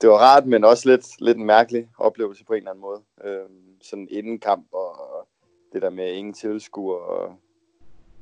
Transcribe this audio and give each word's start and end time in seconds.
det 0.00 0.08
var 0.08 0.16
rart, 0.16 0.46
men 0.46 0.64
også 0.64 0.88
lidt, 0.88 1.20
lidt 1.20 1.38
en 1.38 1.46
mærkelig 1.46 1.88
oplevelse 1.98 2.44
på 2.44 2.52
en 2.52 2.56
eller 2.56 2.70
anden 2.70 2.82
måde. 2.82 3.02
Øh, 3.24 3.48
sådan 3.82 4.08
inden 4.10 4.38
kamp 4.38 4.66
og 4.72 5.28
det 5.72 5.82
der 5.82 5.90
med 5.90 6.12
ingen 6.12 6.34
tilskuer 6.34 6.96
og, 6.96 7.36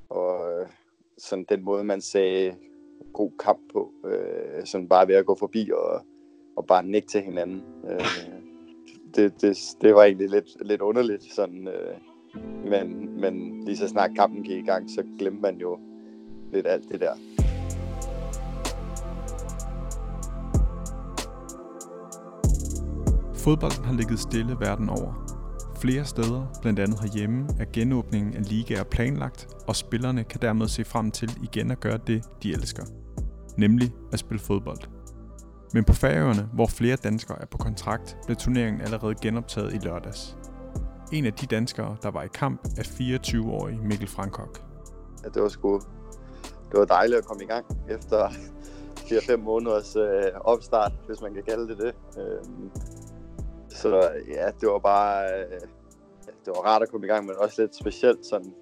og 0.08 0.60
øh, 0.60 0.66
sådan 1.18 1.46
den 1.48 1.62
måde, 1.64 1.84
man 1.84 2.00
sagde 2.00 2.56
god 3.12 3.30
kamp 3.38 3.60
på. 3.72 3.92
Øh, 4.06 4.66
sådan 4.66 4.88
bare 4.88 5.08
ved 5.08 5.14
at 5.14 5.26
gå 5.26 5.34
forbi 5.34 5.70
og, 5.70 6.00
og 6.56 6.66
bare 6.66 6.86
nikke 6.86 7.08
til 7.08 7.20
hinanden. 7.20 7.62
Øh, 7.90 8.06
det, 9.14 9.40
det, 9.40 9.58
det 9.80 9.94
var 9.94 10.02
egentlig 10.04 10.30
lidt, 10.30 10.66
lidt 10.66 10.80
underligt. 10.80 11.24
Sådan, 11.34 11.68
øh, 11.68 11.96
men, 12.64 13.20
men 13.20 13.64
lige 13.64 13.76
så 13.76 13.88
snart 13.88 14.10
kampen 14.16 14.42
gik 14.42 14.58
i 14.58 14.66
gang, 14.66 14.90
så 14.90 15.04
glemte 15.18 15.42
man 15.42 15.56
jo 15.56 15.78
lidt 16.52 16.66
alt 16.66 16.88
det 16.88 17.00
der. 17.00 17.14
Fodbolden 23.44 23.84
har 23.84 23.94
ligget 23.94 24.18
stille 24.18 24.56
verden 24.60 24.88
over. 24.88 25.12
Flere 25.76 26.04
steder, 26.04 26.46
blandt 26.62 26.78
andet 26.78 27.00
herhjemme, 27.00 27.48
er 27.60 27.64
genåbningen 27.72 28.34
af 28.34 28.48
ligaer 28.50 28.84
planlagt, 28.84 29.48
og 29.68 29.76
spillerne 29.76 30.24
kan 30.24 30.40
dermed 30.40 30.68
se 30.68 30.84
frem 30.84 31.10
til 31.10 31.30
igen 31.42 31.70
at 31.70 31.80
gøre 31.80 31.98
det, 32.06 32.24
de 32.42 32.52
elsker. 32.52 32.82
Nemlig 33.56 33.92
at 34.12 34.18
spille 34.18 34.40
fodbold. 34.40 34.78
Men 35.72 35.84
på 35.84 35.92
Færøerne, 35.92 36.48
hvor 36.54 36.66
flere 36.66 36.96
danskere 36.96 37.42
er 37.42 37.46
på 37.46 37.58
kontrakt, 37.58 38.16
blev 38.26 38.36
turneringen 38.36 38.80
allerede 38.80 39.14
genoptaget 39.22 39.74
i 39.74 39.78
lørdags. 39.78 40.36
En 41.12 41.26
af 41.26 41.32
de 41.32 41.46
danskere, 41.46 41.96
der 42.02 42.10
var 42.10 42.22
i 42.22 42.28
kamp, 42.34 42.64
er 42.64 42.82
24-årige 42.82 43.78
Mikkel 43.78 44.08
Frankok. 44.08 44.62
Ja, 45.24 45.28
det 45.28 45.42
var 45.42 45.48
sgu 45.48 45.80
det 46.70 46.78
var 46.78 46.84
dejligt 46.84 47.18
at 47.18 47.24
komme 47.24 47.42
i 47.42 47.46
gang 47.46 47.66
efter 47.88 48.28
4-5 48.96 49.36
måneders 49.36 49.96
øh, 49.96 50.30
opstart, 50.40 50.92
hvis 51.06 51.20
man 51.20 51.34
kan 51.34 51.42
kalde 51.42 51.68
det 51.68 51.78
det. 51.78 51.94
Øh, 52.18 52.38
så 53.74 54.10
ja, 54.28 54.46
det 54.60 54.68
var 54.68 54.78
bare 54.78 55.24
øh, 55.38 55.60
det 56.26 56.52
var 56.56 56.66
rart 56.66 56.82
at 56.82 56.88
komme 56.90 57.06
i 57.06 57.10
gang, 57.10 57.26
men 57.26 57.36
også 57.38 57.62
lidt 57.62 57.76
specielt 57.76 58.26
sådan. 58.26 58.54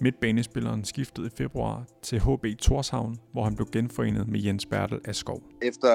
Midtbanespilleren 0.00 0.84
skiftede 0.84 1.26
i 1.26 1.30
februar 1.36 1.86
til 2.02 2.20
HB 2.20 2.46
Torshavn, 2.58 3.16
hvor 3.32 3.44
han 3.44 3.56
blev 3.56 3.68
genforenet 3.72 4.28
med 4.28 4.40
Jens 4.40 4.66
Bertel 4.66 5.00
Askov. 5.04 5.42
Efter 5.62 5.88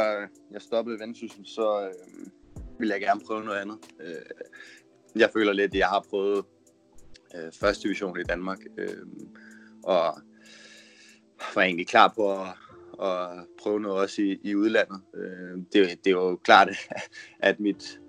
jeg 0.51 0.61
stoppede 0.61 0.97
i 0.97 0.99
Vendsyssel, 0.99 1.45
så 1.45 1.81
øh, 1.83 2.27
ville 2.79 2.93
jeg 2.93 3.01
gerne 3.01 3.21
prøve 3.27 3.43
noget 3.43 3.59
andet. 3.59 3.77
Øh, 4.01 4.15
jeg 5.15 5.29
føler 5.33 5.53
lidt, 5.53 5.71
at 5.71 5.79
jeg 5.79 5.87
har 5.87 6.05
prøvet 6.09 6.45
øh, 7.35 7.51
første 7.59 7.83
division 7.83 8.19
i 8.19 8.23
Danmark, 8.23 8.59
øh, 8.77 9.05
og 9.83 10.21
var 11.55 11.61
egentlig 11.61 11.87
klar 11.87 12.13
på 12.15 12.31
at, 12.31 12.47
at 13.07 13.45
prøve 13.61 13.79
noget 13.79 13.97
også 13.97 14.21
i, 14.21 14.39
i 14.43 14.55
udlandet. 14.55 15.01
Øh, 15.15 15.57
det, 15.73 16.05
det 16.05 16.15
var 16.15 16.21
jo 16.21 16.35
klart, 16.35 16.69
at 17.39 17.59
mit, 17.59 17.99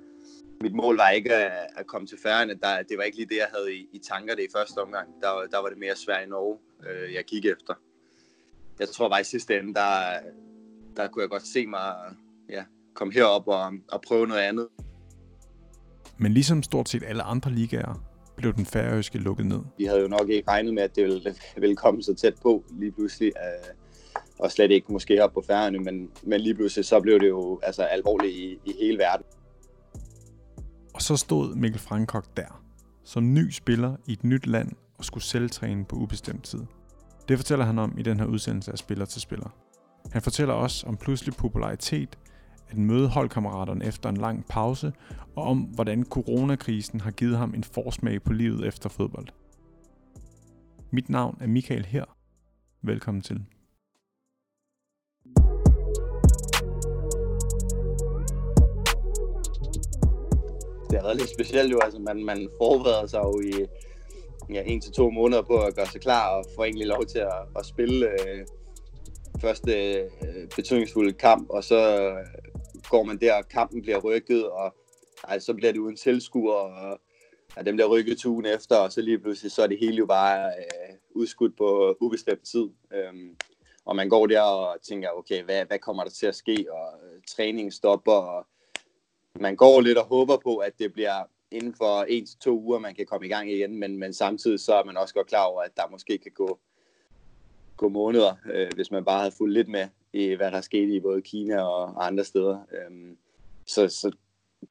mit 0.63 0.75
mål 0.75 0.97
var 0.97 1.09
ikke 1.09 1.35
at, 1.35 1.67
at 1.77 1.87
komme 1.87 2.07
til 2.07 2.19
færgen. 2.23 2.49
Der, 2.49 2.83
det 2.83 2.99
var 2.99 3.03
ikke 3.03 3.17
lige 3.17 3.29
det, 3.29 3.37
jeg 3.37 3.49
havde 3.55 3.75
i, 3.75 3.89
i 3.93 3.99
tanker 3.99 4.35
det 4.35 4.43
i 4.43 4.53
første 4.57 4.79
omgang. 4.79 5.09
Der, 5.21 5.29
der 5.51 5.59
var 5.59 5.69
det 5.69 5.79
mere 5.79 5.97
svært 5.97 6.27
i 6.27 6.29
Norge, 6.29 6.59
øh, 6.87 7.15
jeg 7.15 7.25
gik 7.25 7.45
efter. 7.45 7.75
Jeg 8.79 8.89
tror 8.89 9.09
bare 9.09 9.21
i 9.21 9.25
sidste 9.25 9.59
ende, 9.59 9.75
der, 9.75 10.19
der 10.97 11.09
kunne 11.09 11.23
jeg 11.23 11.31
godt 11.31 11.47
se 11.47 11.67
mig 11.67 11.95
ja, 12.51 12.65
komme 12.95 13.13
herop 13.13 13.49
og, 13.49 13.73
og 13.93 14.03
prøve 14.03 14.27
noget 14.27 14.41
andet. 14.41 14.69
Men 16.19 16.33
ligesom 16.33 16.63
stort 16.63 16.89
set 16.89 17.03
alle 17.07 17.23
andre 17.23 17.51
ligaer, 17.51 18.05
blev 18.37 18.55
den 18.55 18.67
færøske 18.67 19.19
lukket 19.19 19.47
ned. 19.47 19.61
Vi 19.79 19.85
havde 19.85 20.01
jo 20.01 20.09
nok 20.09 20.29
ikke 20.29 20.51
regnet 20.51 20.75
med, 20.75 20.83
at 20.83 20.97
det 20.97 21.05
ville, 21.05 21.35
ville 21.57 21.77
komme 21.77 22.03
så 22.03 22.15
tæt 22.15 22.35
på 22.43 22.65
lige 22.71 22.93
pludselig. 22.93 23.33
Øh, 23.37 23.75
og 24.39 24.51
slet 24.51 24.71
ikke 24.71 24.93
måske 24.93 25.25
op 25.25 25.33
på 25.33 25.45
færgerne, 25.47 25.79
men, 25.79 26.11
men 26.23 26.41
lige 26.41 26.55
pludselig 26.55 26.85
så 26.85 27.01
blev 27.01 27.21
det 27.21 27.29
jo 27.29 27.61
altså, 27.63 27.83
alvorligt 27.83 28.35
i, 28.35 28.59
i 28.65 28.75
hele 28.81 28.99
verden. 28.99 29.27
Og 31.01 31.05
så 31.05 31.17
stod 31.17 31.55
Mikkel 31.55 31.81
Frankok 31.81 32.37
der, 32.37 32.63
som 33.05 33.35
ny 33.35 33.51
spiller 33.51 33.97
i 34.07 34.13
et 34.13 34.25
nyt 34.25 34.47
land 34.47 34.73
og 34.99 35.05
skulle 35.05 35.25
selvtræne 35.25 35.85
på 35.85 35.97
ubestemt 35.97 36.45
tid. 36.45 36.61
Det 37.29 37.39
fortæller 37.39 37.65
han 37.65 37.79
om 37.79 37.99
i 37.99 38.03
den 38.03 38.21
her 38.21 38.27
udsendelse 38.27 38.73
af 38.73 38.79
Spiller 38.79 39.05
til 39.05 39.21
Spiller. 39.21 39.49
Han 40.13 40.23
fortæller 40.23 40.55
også 40.55 40.87
om 40.87 40.97
pludselig 40.97 41.35
popularitet, 41.35 42.19
at 42.69 42.77
møde 42.77 43.09
holdkammeraterne 43.09 43.85
efter 43.85 44.09
en 44.09 44.17
lang 44.17 44.47
pause, 44.47 44.93
og 45.37 45.43
om 45.43 45.59
hvordan 45.59 46.05
coronakrisen 46.05 47.01
har 47.01 47.11
givet 47.11 47.39
ham 47.39 47.55
en 47.55 47.65
forsmag 47.65 48.23
på 48.23 48.33
livet 48.33 48.67
efter 48.67 48.89
fodbold. 48.89 49.29
Mit 50.91 51.09
navn 51.09 51.39
er 51.41 51.47
Michael 51.47 51.87
her. 51.87 52.05
Velkommen 52.83 53.23
til. 53.23 53.45
Det 60.91 60.99
har 60.99 61.07
været 61.07 61.17
lidt 61.17 61.31
specielt 61.31 61.73
jo, 61.73 61.79
altså 61.83 61.99
man, 61.99 62.25
man 62.25 62.49
forbereder 62.59 63.07
sig 63.07 63.19
jo 63.19 63.41
i 63.41 63.67
ja, 64.55 64.63
en 64.67 64.81
til 64.81 64.93
to 64.93 65.11
måneder 65.11 65.43
på 65.43 65.59
at 65.59 65.75
gøre 65.75 65.87
sig 65.87 66.01
klar 66.01 66.37
og 66.37 66.45
få 66.57 66.65
egentlig 66.65 66.87
lov 66.87 67.05
til 67.05 67.19
at, 67.19 67.43
at 67.59 67.67
spille 67.67 68.07
øh, 68.11 68.47
første 69.41 69.93
øh, 70.01 70.49
betydningsfulde 70.57 71.13
kamp, 71.13 71.51
og 71.51 71.65
så 71.65 72.01
øh, 72.03 72.27
går 72.89 73.03
man 73.03 73.21
der, 73.21 73.35
og 73.35 73.49
kampen 73.49 73.83
bliver 73.83 73.99
rykket, 73.99 74.51
og 74.51 74.75
altså, 75.25 75.47
så 75.47 75.55
bliver 75.55 75.73
det 75.73 75.79
uden 75.79 75.97
tilskuer, 75.97 76.55
og 76.55 77.01
ja, 77.57 77.63
dem 77.63 77.77
bliver 77.77 77.89
rykket 77.89 78.19
til 78.19 78.31
ugen 78.31 78.47
efter, 78.47 78.77
og 78.77 78.93
så 78.93 79.01
lige 79.01 79.19
pludselig, 79.19 79.53
så 79.53 79.63
er 79.63 79.67
det 79.67 79.79
hele 79.81 79.97
jo 79.97 80.07
bare 80.07 80.47
øh, 80.47 80.95
udskudt 81.15 81.57
på 81.57 81.97
ubestemt 82.01 82.45
tid. 82.53 82.69
Øhm, 82.95 83.37
og 83.85 83.97
man 83.97 84.09
går 84.09 84.27
der 84.27 84.41
og 84.41 84.83
tænker, 84.83 85.09
okay, 85.09 85.43
hvad, 85.43 85.65
hvad 85.65 85.79
kommer 85.79 86.03
der 86.03 86.11
til 86.11 86.27
at 86.27 86.35
ske, 86.35 86.67
og 86.71 86.89
øh, 87.05 87.23
træningen 87.29 87.73
stopper, 87.73 88.13
og 88.13 88.47
man 89.35 89.57
går 89.57 89.81
lidt 89.81 89.99
og 89.99 90.05
håber 90.05 90.37
på, 90.37 90.57
at 90.57 90.79
det 90.79 90.93
bliver 90.93 91.25
inden 91.51 91.75
for 91.75 92.03
en 92.03 92.27
til 92.27 92.39
to 92.39 92.61
uger, 92.61 92.79
man 92.79 92.95
kan 92.95 93.07
komme 93.07 93.27
i 93.27 93.31
gang 93.31 93.51
igen, 93.51 93.77
men, 93.77 93.99
men 93.99 94.13
samtidig 94.13 94.61
så 94.61 94.75
er 94.75 94.85
man 94.85 94.97
også 94.97 95.15
godt 95.15 95.27
klar 95.27 95.45
over, 95.45 95.63
at 95.63 95.77
der 95.77 95.91
måske 95.91 96.19
kan 96.19 96.33
gå, 96.33 96.59
gå 97.77 97.89
måneder, 97.89 98.35
øh, 98.53 98.69
hvis 98.75 98.91
man 98.91 99.05
bare 99.05 99.19
havde 99.19 99.35
fulgt 99.39 99.55
lidt 99.55 99.69
med 99.69 99.89
i, 100.13 100.35
hvad 100.35 100.51
der 100.51 100.61
skete 100.61 100.95
i 100.95 101.01
både 101.01 101.23
Kina 101.23 101.63
og 101.63 102.07
andre 102.07 102.25
steder. 102.25 102.59
Øhm, 102.73 103.17
så, 103.67 103.89
så 103.89 104.13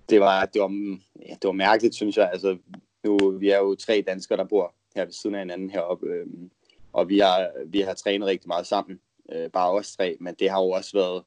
det 0.09 0.19
var, 0.19 0.45
det 0.45 0.61
var, 0.61 0.97
ja, 1.27 1.33
det 1.33 1.43
var 1.43 1.51
mærkeligt, 1.51 1.95
synes 1.95 2.17
jeg. 2.17 2.29
Altså, 2.31 2.57
nu, 3.03 3.31
vi 3.31 3.49
er 3.49 3.57
jo 3.57 3.75
tre 3.75 4.03
danskere, 4.07 4.37
der 4.37 4.43
bor 4.43 4.73
her 4.95 5.05
ved 5.05 5.13
siden 5.13 5.35
af 5.35 5.41
hinanden 5.41 5.69
heroppe, 5.69 6.07
øhm, 6.07 6.51
og 6.93 7.09
vi 7.09 7.19
har, 7.19 7.51
vi 7.65 7.81
har 7.81 7.93
trænet 7.93 8.27
rigtig 8.27 8.47
meget 8.47 8.67
sammen, 8.67 8.99
øh, 9.31 9.49
bare 9.49 9.71
os 9.71 9.95
tre, 9.95 10.17
men 10.19 10.35
det 10.39 10.49
har 10.49 10.61
jo 10.61 10.69
også 10.69 10.91
været, 10.93 11.23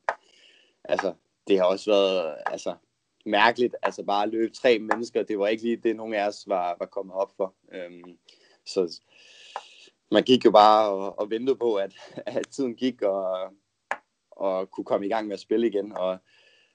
altså, 0.85 1.13
det 1.49 1.59
har 1.59 1.65
også 1.65 1.91
været, 1.91 2.35
altså, 2.47 2.75
mærkeligt, 3.25 3.75
altså 3.83 4.03
bare 4.05 4.23
at 4.23 4.29
løbe 4.29 4.53
tre 4.55 4.79
mennesker, 4.79 5.23
det 5.23 5.39
var 5.39 5.49
ikke 5.49 5.63
lige 5.63 5.77
det, 5.77 5.97
nogen 5.97 6.15
af 6.15 6.29
os 6.29 6.45
var, 6.47 6.77
var 6.79 6.87
kommet 6.87 7.15
op 7.15 7.33
for. 7.37 7.55
Øhm, 7.73 8.19
så 8.67 9.01
man 10.11 10.23
gik 10.23 10.45
jo 10.45 10.51
bare 10.51 10.91
og, 10.91 11.19
og 11.19 11.31
ventede 11.31 11.57
på, 11.57 11.75
at, 11.75 11.95
at 12.27 12.49
tiden 12.51 12.75
gik, 12.75 13.03
og, 13.03 13.53
og 14.31 14.71
kunne 14.71 14.85
komme 14.85 15.07
i 15.07 15.09
gang 15.09 15.27
med 15.27 15.35
at 15.35 15.41
spille 15.41 15.67
igen. 15.67 15.97
Og 15.97 16.19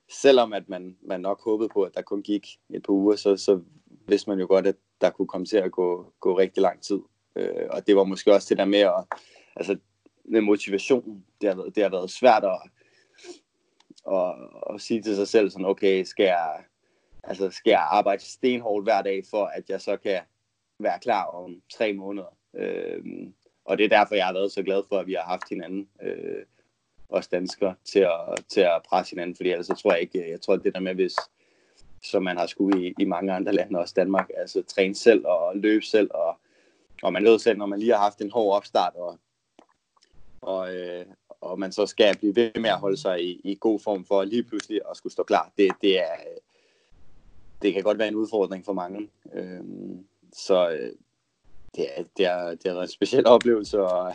selvom 0.09 0.53
at 0.53 0.69
man, 0.69 0.97
man 1.01 1.21
nok 1.21 1.43
håbede 1.43 1.69
på, 1.69 1.83
at 1.83 1.93
der 1.95 2.01
kun 2.01 2.21
gik 2.21 2.47
et 2.69 2.83
par 2.83 2.93
uger, 2.93 3.15
så, 3.15 3.37
så 3.37 3.61
vidste 4.07 4.29
man 4.29 4.39
jo 4.39 4.45
godt, 4.47 4.67
at 4.67 4.75
der 5.01 5.09
kunne 5.09 5.27
komme 5.27 5.45
til 5.45 5.57
at 5.57 5.71
gå, 5.71 6.13
gå 6.19 6.37
rigtig 6.37 6.61
lang 6.61 6.81
tid. 6.81 6.99
Øh, 7.35 7.67
og 7.69 7.87
det 7.87 7.95
var 7.95 8.03
måske 8.03 8.33
også 8.33 8.47
det 8.49 8.57
der 8.57 8.65
med 8.65 8.79
at, 8.79 9.05
altså, 9.55 9.77
med 10.25 10.41
motivation. 10.41 11.23
Det 11.41 11.55
har, 11.55 11.63
det 11.63 11.83
har 11.83 11.89
været 11.89 12.09
svært 12.09 12.43
at, 12.43 12.59
og, 14.07 14.35
og 14.51 14.81
sige 14.81 15.01
til 15.01 15.15
sig 15.15 15.27
selv 15.27 15.49
sådan, 15.49 15.65
okay, 15.65 16.03
skal 16.03 16.23
jeg, 16.23 16.63
altså, 17.23 17.49
skal 17.49 17.71
jeg 17.71 17.87
arbejde 17.91 18.23
stenhårdt 18.23 18.85
hver 18.85 19.01
dag, 19.01 19.23
for 19.29 19.45
at 19.45 19.69
jeg 19.69 19.81
så 19.81 19.97
kan 19.97 20.19
være 20.79 20.99
klar 20.99 21.25
om 21.25 21.61
tre 21.73 21.93
måneder. 21.93 22.37
Øh, 22.55 23.03
og 23.65 23.77
det 23.77 23.83
er 23.83 23.97
derfor, 23.97 24.15
jeg 24.15 24.25
har 24.25 24.33
været 24.33 24.51
så 24.51 24.63
glad 24.63 24.83
for, 24.89 24.99
at 24.99 25.07
vi 25.07 25.13
har 25.13 25.23
haft 25.23 25.49
hinanden. 25.49 25.89
Øh, 26.01 26.45
os 27.09 27.27
danskere 27.27 27.75
til 27.85 27.99
at, 27.99 28.45
til 28.49 28.61
at 28.61 28.81
presse 28.89 29.11
hinanden, 29.11 29.35
fordi 29.35 29.49
ellers 29.49 29.67
så 29.67 29.75
tror 29.75 29.91
jeg 29.91 30.01
ikke, 30.01 30.29
jeg 30.31 30.41
tror 30.41 30.55
det 30.55 30.73
der 30.73 30.79
med, 30.79 30.95
hvis, 30.95 31.15
som 32.03 32.23
man 32.23 32.37
har 32.37 32.45
skulle 32.45 32.87
i, 32.87 32.93
i 32.99 33.05
mange 33.05 33.33
andre 33.33 33.53
lande, 33.53 33.79
også 33.79 33.93
Danmark, 33.97 34.29
altså 34.37 34.61
træne 34.61 34.95
selv 34.95 35.27
og 35.27 35.57
løbe 35.57 35.85
selv, 35.85 36.09
og, 36.13 36.39
og 37.03 37.13
man 37.13 37.23
ved 37.23 37.39
selv, 37.39 37.57
når 37.57 37.65
man 37.65 37.79
lige 37.79 37.91
har 37.91 37.99
haft 37.99 38.21
en 38.21 38.31
hård 38.31 38.55
opstart, 38.55 38.95
og, 38.95 39.19
og, 40.41 40.75
øh, 40.75 41.05
og 41.47 41.59
man 41.59 41.71
så 41.71 41.85
skal 41.85 42.17
blive 42.17 42.35
ved 42.35 42.51
med 42.55 42.69
at 42.69 42.79
holde 42.79 42.97
sig 42.97 43.23
i, 43.23 43.41
i 43.43 43.57
god 43.59 43.79
form 43.79 44.05
for 44.05 44.23
lige 44.23 44.43
pludselig 44.43 44.81
at 44.91 44.97
skulle 44.97 45.13
stå 45.13 45.23
klar, 45.23 45.51
det, 45.57 45.71
det 45.81 45.99
er 45.99 46.13
øh, 46.13 46.37
det 47.61 47.73
kan 47.73 47.83
godt 47.83 47.97
være 47.97 48.07
en 48.07 48.15
udfordring 48.15 48.65
for 48.65 48.73
mange. 48.73 49.09
Øhm, 49.33 50.05
så 50.33 50.69
øh, 50.69 50.91
det, 51.75 51.85
er, 51.97 52.03
det, 52.17 52.25
er, 52.25 52.49
det 52.49 52.65
er 52.65 52.81
en 52.81 52.87
speciel 52.87 53.27
oplevelse, 53.35 53.81
og, 53.81 54.13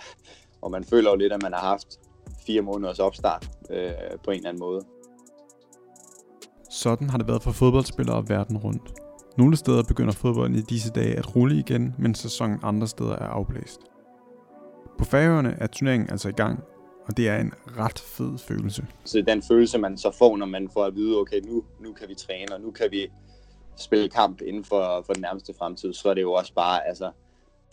og 0.61 0.70
man 0.70 0.84
føler 0.84 1.11
jo 1.11 1.17
lidt, 1.17 1.32
at 1.32 1.43
man 1.43 1.52
har 1.52 1.61
haft 1.61 2.00
fire 2.46 2.62
måneders 2.62 2.99
opstart 2.99 3.50
øh, 3.70 3.90
på 4.25 4.31
en 4.31 4.37
eller 4.37 4.49
anden 4.49 4.61
måde. 4.61 4.85
Sådan 6.70 7.11
har 7.11 7.19
det 7.19 7.28
været 7.28 7.43
for 7.43 7.52
fodboldspillere 7.52 8.28
verden 8.28 8.56
rundt. 8.56 8.93
Nogle 9.38 9.56
steder 9.56 9.82
begynder 9.82 10.12
fodbolden 10.12 10.56
i 10.56 10.61
disse 10.61 10.90
dage 10.90 11.17
at 11.17 11.37
rulle 11.37 11.58
igen, 11.58 11.94
mens 11.99 12.19
sæsonen 12.19 12.58
andre 12.62 12.87
steder 12.87 13.12
er 13.12 13.26
afblæst. 13.26 13.81
På 14.99 15.05
Færøerne 15.05 15.56
er 15.61 15.67
turneringen 15.67 16.11
altså 16.11 16.28
i 16.28 16.32
gang, 16.32 16.64
og 17.08 17.16
det 17.16 17.28
er 17.28 17.38
en 17.38 17.54
ret 17.78 17.99
fed 17.99 18.38
følelse. 18.38 18.87
Så 19.04 19.22
den 19.22 19.43
følelse, 19.43 19.78
man 19.78 19.99
så 19.99 20.10
får, 20.10 20.37
når 20.37 20.46
man 20.46 20.70
får 20.70 20.84
at 20.84 20.94
vide, 20.94 21.19
okay, 21.19 21.40
nu, 21.40 21.64
nu 21.81 21.93
kan 21.93 22.08
vi 22.08 22.14
træne, 22.14 22.54
og 22.54 22.60
nu 22.60 22.70
kan 22.70 22.90
vi 22.90 23.12
spille 23.76 24.08
kamp 24.08 24.43
inden 24.43 24.64
for, 24.64 25.02
for 25.06 25.12
den 25.12 25.22
nærmeste 25.22 25.54
fremtid, 25.54 25.93
så 25.93 26.08
er 26.08 26.14
det 26.14 26.22
jo 26.22 26.32
også 26.32 26.54
bare, 26.54 26.87
altså, 26.87 27.10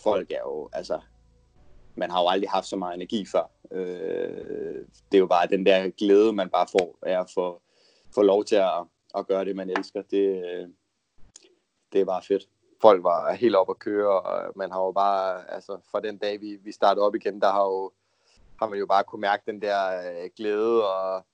folk 0.03 0.31
er 0.31 0.39
jo, 0.45 0.69
altså, 0.73 0.99
man 1.95 2.11
har 2.11 2.21
jo 2.21 2.27
aldrig 2.27 2.49
haft 2.49 2.65
så 2.65 2.75
meget 2.75 2.95
energi 2.95 3.25
før. 3.25 3.51
Øh, 3.71 4.85
det 5.11 5.17
er 5.17 5.19
jo 5.19 5.27
bare 5.27 5.47
den 5.47 5.65
der 5.65 5.89
glæde, 5.89 6.33
man 6.33 6.49
bare 6.49 6.67
får 6.71 6.97
af 7.01 7.19
at 7.19 7.29
få, 7.33 7.61
få 8.15 8.21
lov 8.21 8.45
til 8.45 8.55
at, 8.55 8.83
at 9.17 9.27
gøre 9.27 9.45
det, 9.45 9.55
man 9.55 9.69
elsker. 9.69 10.01
Det, 10.01 10.43
øh, 10.45 10.67
det 11.93 12.01
er 12.01 12.05
bare 12.05 12.21
fedt. 12.27 12.47
Folk 12.81 13.03
var 13.03 13.33
helt 13.33 13.55
op 13.55 13.69
at 13.69 13.79
køre, 13.79 14.21
og 14.21 14.53
man 14.55 14.71
har 14.71 14.79
jo 14.79 14.91
bare, 14.91 15.51
altså 15.51 15.77
fra 15.91 15.99
den 15.99 16.17
dag, 16.17 16.41
vi, 16.41 16.57
vi 16.63 16.71
startede 16.71 17.05
op 17.05 17.15
igen, 17.15 17.41
der 17.41 17.51
har, 17.51 17.63
jo, 17.63 17.91
har 18.59 18.69
man 18.69 18.79
jo 18.79 18.85
bare 18.85 19.03
kunne 19.03 19.21
mærke 19.21 19.43
den 19.45 19.61
der 19.61 20.11
øh, 20.11 20.29
glæde, 20.37 20.89
og 20.89 21.25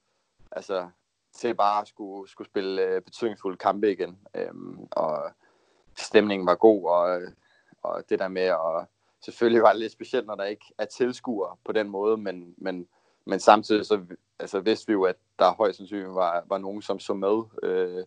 altså 0.52 0.90
til 1.34 1.56
bare 1.56 1.82
at 1.82 1.88
skulle, 1.88 2.30
skulle 2.30 2.48
spille 2.48 2.82
øh, 2.82 3.02
betydningsfulde 3.02 3.58
kampe 3.58 3.92
igen. 3.92 4.20
Øhm, 4.36 4.88
og 4.92 5.32
stemningen 5.98 6.48
var 6.48 6.56
god, 6.56 6.90
og, 6.90 7.22
øh, 7.22 7.32
og 7.82 8.04
det 8.10 8.20
der 8.20 8.28
med 8.28 8.42
at 8.42 8.88
selvfølgelig 9.22 9.64
var 9.64 9.72
det 9.72 9.80
lidt 9.80 9.92
specielt, 9.92 10.28
når 10.28 10.36
der 10.36 10.44
ikke 10.44 10.66
er 10.78 10.86
tilskuere 10.86 11.56
på 11.66 11.72
den 11.72 11.90
måde, 11.90 12.18
men, 12.18 12.56
men, 12.58 12.88
men 13.26 13.40
samtidig 13.40 13.86
så 13.86 14.06
altså, 14.40 14.60
vidste 14.60 14.88
vi 14.88 14.94
jo, 14.94 15.04
at 15.04 15.16
der 15.40 15.54
højst 15.54 15.78
sandsynligt 15.78 16.16
var, 16.16 16.44
var 16.48 16.58
nogen, 16.58 16.82
som 16.82 17.00
så 17.00 17.14
med 17.14 17.44
øh, 17.64 18.06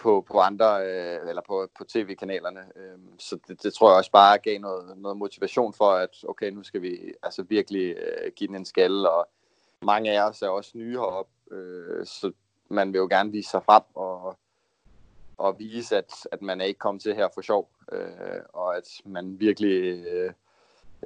på, 0.00 0.24
på 0.28 0.38
andre, 0.38 0.86
øh, 0.86 1.28
eller 1.28 1.42
på, 1.46 1.68
på 1.78 1.84
tv-kanalerne. 1.84 2.60
Øh, 2.76 2.98
så 3.18 3.38
det, 3.48 3.62
det 3.62 3.74
tror 3.74 3.90
jeg 3.90 3.98
også 3.98 4.10
bare 4.10 4.38
gav 4.38 4.58
noget, 4.58 4.98
noget 4.98 5.16
motivation 5.16 5.72
for, 5.72 5.90
at 5.90 6.24
okay, 6.28 6.50
nu 6.50 6.62
skal 6.62 6.82
vi 6.82 7.12
altså 7.22 7.42
virkelig 7.42 7.96
øh, 7.96 8.32
give 8.36 8.48
den 8.48 8.56
en 8.56 8.64
skalle, 8.64 9.10
og 9.10 9.28
mange 9.82 10.10
af 10.10 10.28
os 10.28 10.42
er 10.42 10.48
også 10.48 10.70
nye 10.74 10.98
heroppe, 10.98 11.32
øh, 11.50 12.06
så 12.06 12.32
man 12.68 12.92
vil 12.92 12.98
jo 12.98 13.08
gerne 13.10 13.32
vise 13.32 13.50
sig 13.50 13.64
frem, 13.64 13.82
og 13.94 14.36
og 15.40 15.58
vise, 15.58 15.96
at, 15.96 16.12
at 16.32 16.42
man 16.42 16.60
er 16.60 16.64
ikke 16.64 16.78
kommet 16.78 17.02
til 17.02 17.14
her 17.14 17.28
for 17.34 17.40
sjov, 17.40 17.70
øh, 17.92 18.42
og 18.52 18.76
at 18.76 18.88
man 19.04 19.40
virkelig 19.40 20.06
øh, 20.06 20.32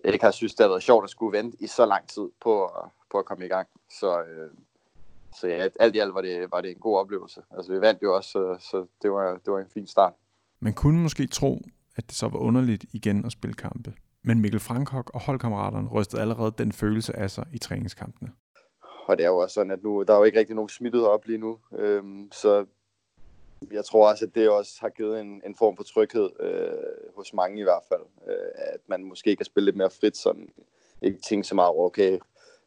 ikke 0.05 0.25
har 0.25 0.31
synes, 0.31 0.55
det 0.55 0.65
har 0.65 0.69
været 0.69 0.83
sjovt 0.83 1.05
at 1.05 1.11
skulle 1.11 1.39
vente 1.39 1.57
i 1.61 1.67
så 1.67 1.87
lang 1.87 2.09
tid 2.09 2.29
på, 2.41 2.71
på 3.11 3.19
at 3.19 3.25
komme 3.25 3.45
i 3.45 3.49
gang. 3.49 3.69
Så, 3.91 4.23
øh, 4.23 4.51
så 5.35 5.49
ja, 5.49 5.69
alt 5.81 5.97
i 5.97 5.99
alt 5.99 6.15
var 6.15 6.21
det, 6.23 6.53
var 6.53 6.61
det 6.61 6.71
en 6.71 6.79
god 6.79 6.99
oplevelse. 6.99 7.41
Altså 7.51 7.73
vi 7.73 7.81
vandt 7.81 8.03
jo 8.03 8.17
også, 8.17 8.31
så, 8.31 8.57
så 8.71 8.87
det, 9.03 9.13
var, 9.13 9.41
det 9.45 9.53
var 9.53 9.59
en 9.59 9.71
fin 9.75 9.87
start. 9.87 10.13
Man 10.61 10.73
kunne 10.73 11.03
måske 11.03 11.27
tro, 11.27 11.63
at 11.97 12.05
det 12.07 12.15
så 12.17 12.29
var 12.29 12.39
underligt 12.39 12.85
igen 12.93 13.25
at 13.25 13.33
spille 13.33 13.55
kampe. 13.55 13.95
Men 14.23 14.41
Mikkel 14.41 14.61
Frankok 14.61 15.11
og 15.15 15.21
holdkammeraterne 15.21 15.89
rystede 15.89 16.23
allerede 16.23 16.53
den 16.59 16.73
følelse 16.73 17.17
af 17.17 17.31
sig 17.31 17.47
i 17.53 17.59
træningskampene. 17.59 18.33
Og 19.07 19.19
det 19.19 19.25
er 19.25 19.29
jo 19.29 19.39
også 19.39 19.55
sådan, 19.55 19.71
at 19.73 19.83
nu, 19.83 20.03
der 20.03 20.15
er 20.15 20.19
jo 20.19 20.25
ikke 20.25 20.39
rigtig 20.39 20.57
nogen 20.57 20.69
smittet 20.69 21.07
op 21.07 21.27
lige 21.27 21.39
nu. 21.39 21.59
Øhm, 21.79 22.33
så 22.33 22.67
jeg 23.73 23.85
tror 23.85 24.11
også, 24.11 24.25
at 24.25 24.35
det 24.35 24.49
også 24.49 24.79
har 24.81 24.89
givet 24.89 25.21
en, 25.21 25.43
en 25.47 25.57
form 25.57 25.77
for 25.77 25.85
tryghed 25.85 26.31
øh, 26.41 27.15
hos 27.17 27.35
mange 27.35 27.61
i 27.61 27.63
hvert 27.63 27.83
fald. 27.89 28.03
Øh, 28.29 28.51
at 28.57 28.81
man 28.87 29.05
måske 29.05 29.37
kan 29.37 29.47
spille 29.47 29.65
lidt 29.65 29.77
mere 29.77 29.91
frit, 29.91 30.17
sådan 30.17 30.49
ikke 31.03 31.19
tænke 31.29 31.49
så 31.49 31.55
meget 31.55 31.71
over, 31.71 31.87
okay, 31.87 32.19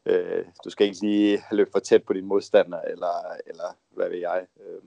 øh, 0.06 0.44
du 0.64 0.70
skal 0.70 0.86
ikke 0.86 1.00
lige 1.00 1.42
løbe 1.52 1.70
for 1.70 1.78
tæt 1.78 2.04
på 2.04 2.12
din 2.12 2.26
modstander, 2.26 2.80
eller, 2.80 3.36
eller 3.46 3.76
hvad 3.90 4.08
ved 4.08 4.18
jeg. 4.18 4.46
Øh, 4.60 4.82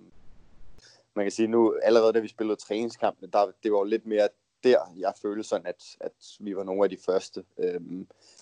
man 1.13 1.25
kan 1.25 1.31
sige 1.31 1.47
nu, 1.47 1.75
allerede 1.83 2.13
da 2.13 2.19
vi 2.19 2.27
spillede 2.27 2.55
træningskampene, 2.55 3.31
der, 3.31 3.51
det 3.63 3.71
var 3.71 3.77
jo 3.77 3.83
lidt 3.83 4.05
mere 4.05 4.27
der, 4.63 4.77
jeg 4.97 5.13
følte 5.21 5.43
sådan, 5.43 5.67
at, 5.67 5.83
at 5.99 6.11
vi 6.39 6.55
var 6.55 6.63
nogle 6.63 6.83
af 6.83 6.89
de 6.89 6.97
første. 7.05 7.43
Øh, 7.57 7.81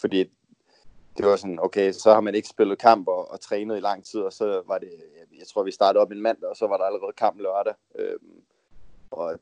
fordi 0.02 0.24
det 1.18 1.26
var 1.26 1.36
sådan, 1.36 1.60
okay, 1.62 1.92
så 1.92 2.14
har 2.14 2.22
man 2.22 2.36
ikke 2.36 2.48
spillet 2.48 2.80
kamp 2.80 3.08
og, 3.08 3.32
og 3.32 3.42
trænet 3.42 3.78
i 3.78 3.80
lang 3.80 4.06
tid, 4.06 4.20
og 4.20 4.34
så 4.34 4.64
var 4.68 4.78
det, 4.78 4.92
jeg 5.40 5.48
tror, 5.48 5.64
vi 5.64 5.72
startede 5.72 6.02
op 6.02 6.12
en 6.12 6.22
mandag, 6.22 6.50
og 6.50 6.56
så 6.56 6.68
var 6.68 6.78
der 6.78 6.84
allerede 6.84 7.14
kamp 7.18 7.40
lørdag. 7.40 7.74
Øh, 7.96 8.20
og 9.12 9.40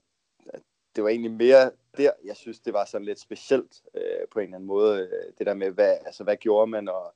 det 0.97 1.03
var 1.03 1.09
egentlig 1.09 1.31
mere 1.31 1.71
der, 1.97 2.11
jeg 2.25 2.35
synes, 2.35 2.59
det 2.59 2.73
var 2.73 2.85
sådan 2.85 3.05
lidt 3.05 3.19
specielt 3.19 3.81
øh, 3.94 4.27
på 4.31 4.39
en 4.39 4.45
eller 4.45 4.55
anden 4.55 4.67
måde. 4.67 4.99
Øh, 4.99 5.33
det 5.38 5.47
der 5.47 5.53
med, 5.53 5.71
hvad, 5.71 5.97
altså, 6.05 6.23
hvad 6.23 6.38
gjorde 6.38 6.67
man, 6.67 6.89
og 6.89 7.13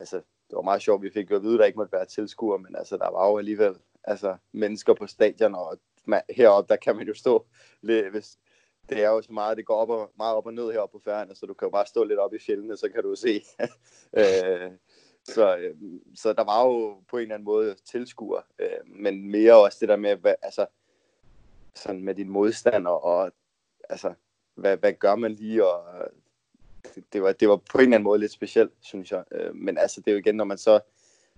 altså, 0.00 0.16
det 0.16 0.56
var 0.56 0.62
meget 0.62 0.82
sjovt, 0.82 1.02
vi 1.02 1.10
fik 1.10 1.30
jo 1.30 1.36
at 1.36 1.42
vide, 1.42 1.54
at 1.54 1.58
der 1.58 1.66
ikke 1.66 1.76
måtte 1.76 1.92
være 1.92 2.06
tilskuer, 2.06 2.58
men 2.58 2.76
altså, 2.76 2.96
der 2.96 3.10
var 3.10 3.28
jo 3.28 3.38
alligevel 3.38 3.76
altså, 4.04 4.36
mennesker 4.52 4.94
på 4.94 5.06
stadion, 5.06 5.54
og 5.54 5.78
man, 6.04 6.22
heroppe, 6.30 6.68
der 6.68 6.76
kan 6.76 6.96
man 6.96 7.06
jo 7.06 7.14
stå 7.14 7.46
lidt, 7.80 8.10
hvis, 8.10 8.38
det 8.88 9.04
er 9.04 9.08
jo 9.08 9.22
så 9.22 9.32
meget, 9.32 9.56
det 9.56 9.66
går 9.66 9.74
op 9.74 9.90
og, 9.90 10.12
meget 10.16 10.36
op 10.36 10.46
og 10.46 10.54
ned 10.54 10.72
heroppe 10.72 10.98
på 10.98 11.04
færgerne, 11.04 11.34
så 11.34 11.46
du 11.46 11.54
kan 11.54 11.66
jo 11.66 11.70
bare 11.70 11.86
stå 11.86 12.04
lidt 12.04 12.18
op 12.18 12.34
i 12.34 12.38
fjellene, 12.38 12.76
så 12.76 12.88
kan 12.94 13.02
du 13.02 13.14
se. 13.14 13.44
øh, 14.20 14.70
så, 15.24 15.56
øh, 15.56 15.76
så 16.14 16.32
der 16.32 16.44
var 16.44 16.66
jo 16.66 17.02
på 17.10 17.16
en 17.16 17.22
eller 17.22 17.34
anden 17.34 17.44
måde 17.44 17.74
tilskuer, 17.74 18.40
øh, 18.58 18.86
men 18.86 19.30
mere 19.30 19.56
også 19.56 19.78
det 19.80 19.88
der 19.88 19.96
med, 19.96 20.16
hvad, 20.16 20.34
altså, 20.42 20.66
sådan 21.78 22.04
med 22.04 22.14
din 22.14 22.28
modstander, 22.28 22.90
og 22.90 23.32
altså, 23.88 24.14
hvad, 24.54 24.76
hvad 24.76 24.92
gør 24.92 25.14
man 25.14 25.32
lige, 25.32 25.66
og 25.66 25.84
det, 26.94 27.04
det, 27.12 27.22
var, 27.22 27.32
det 27.32 27.48
var 27.48 27.56
på 27.56 27.78
en 27.78 27.82
eller 27.84 27.96
anden 27.96 28.04
måde 28.04 28.18
lidt 28.18 28.32
specielt, 28.32 28.72
synes 28.80 29.12
jeg. 29.12 29.24
Øh, 29.32 29.54
men 29.54 29.78
altså, 29.78 30.00
det 30.00 30.08
er 30.08 30.12
jo 30.12 30.18
igen, 30.18 30.34
når 30.34 30.44
man 30.44 30.58
så 30.58 30.80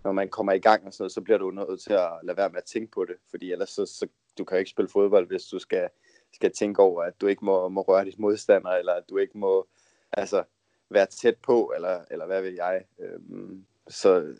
når 0.04 0.12
man 0.12 0.28
kommer 0.28 0.52
i 0.52 0.58
gang 0.58 0.86
og 0.86 0.92
sådan 0.92 1.02
noget, 1.02 1.12
så 1.12 1.20
bliver 1.20 1.38
du 1.38 1.50
nødt 1.50 1.80
til 1.80 1.92
at 1.92 2.10
lade 2.22 2.36
være 2.36 2.50
med 2.50 2.58
at 2.58 2.64
tænke 2.64 2.90
på 2.90 3.04
det, 3.04 3.16
fordi 3.30 3.52
ellers 3.52 3.70
så, 3.70 3.86
så 3.86 4.06
du 4.38 4.44
kan 4.44 4.56
jo 4.56 4.58
ikke 4.58 4.70
spille 4.70 4.88
fodbold, 4.88 5.26
hvis 5.26 5.44
du 5.44 5.58
skal 5.58 5.88
skal 6.32 6.52
tænke 6.52 6.82
over, 6.82 7.02
at 7.02 7.20
du 7.20 7.26
ikke 7.26 7.44
må, 7.44 7.68
må 7.68 7.82
røre 7.82 8.04
dit 8.04 8.18
modstander, 8.18 8.70
eller 8.70 8.92
at 8.92 9.04
du 9.10 9.18
ikke 9.18 9.38
må 9.38 9.68
altså, 10.12 10.44
være 10.90 11.06
tæt 11.06 11.36
på, 11.42 11.72
eller, 11.74 12.04
eller 12.10 12.26
hvad 12.26 12.42
ved 12.42 12.50
jeg. 12.50 12.84
Øhm, 12.98 13.66
så 13.88 14.34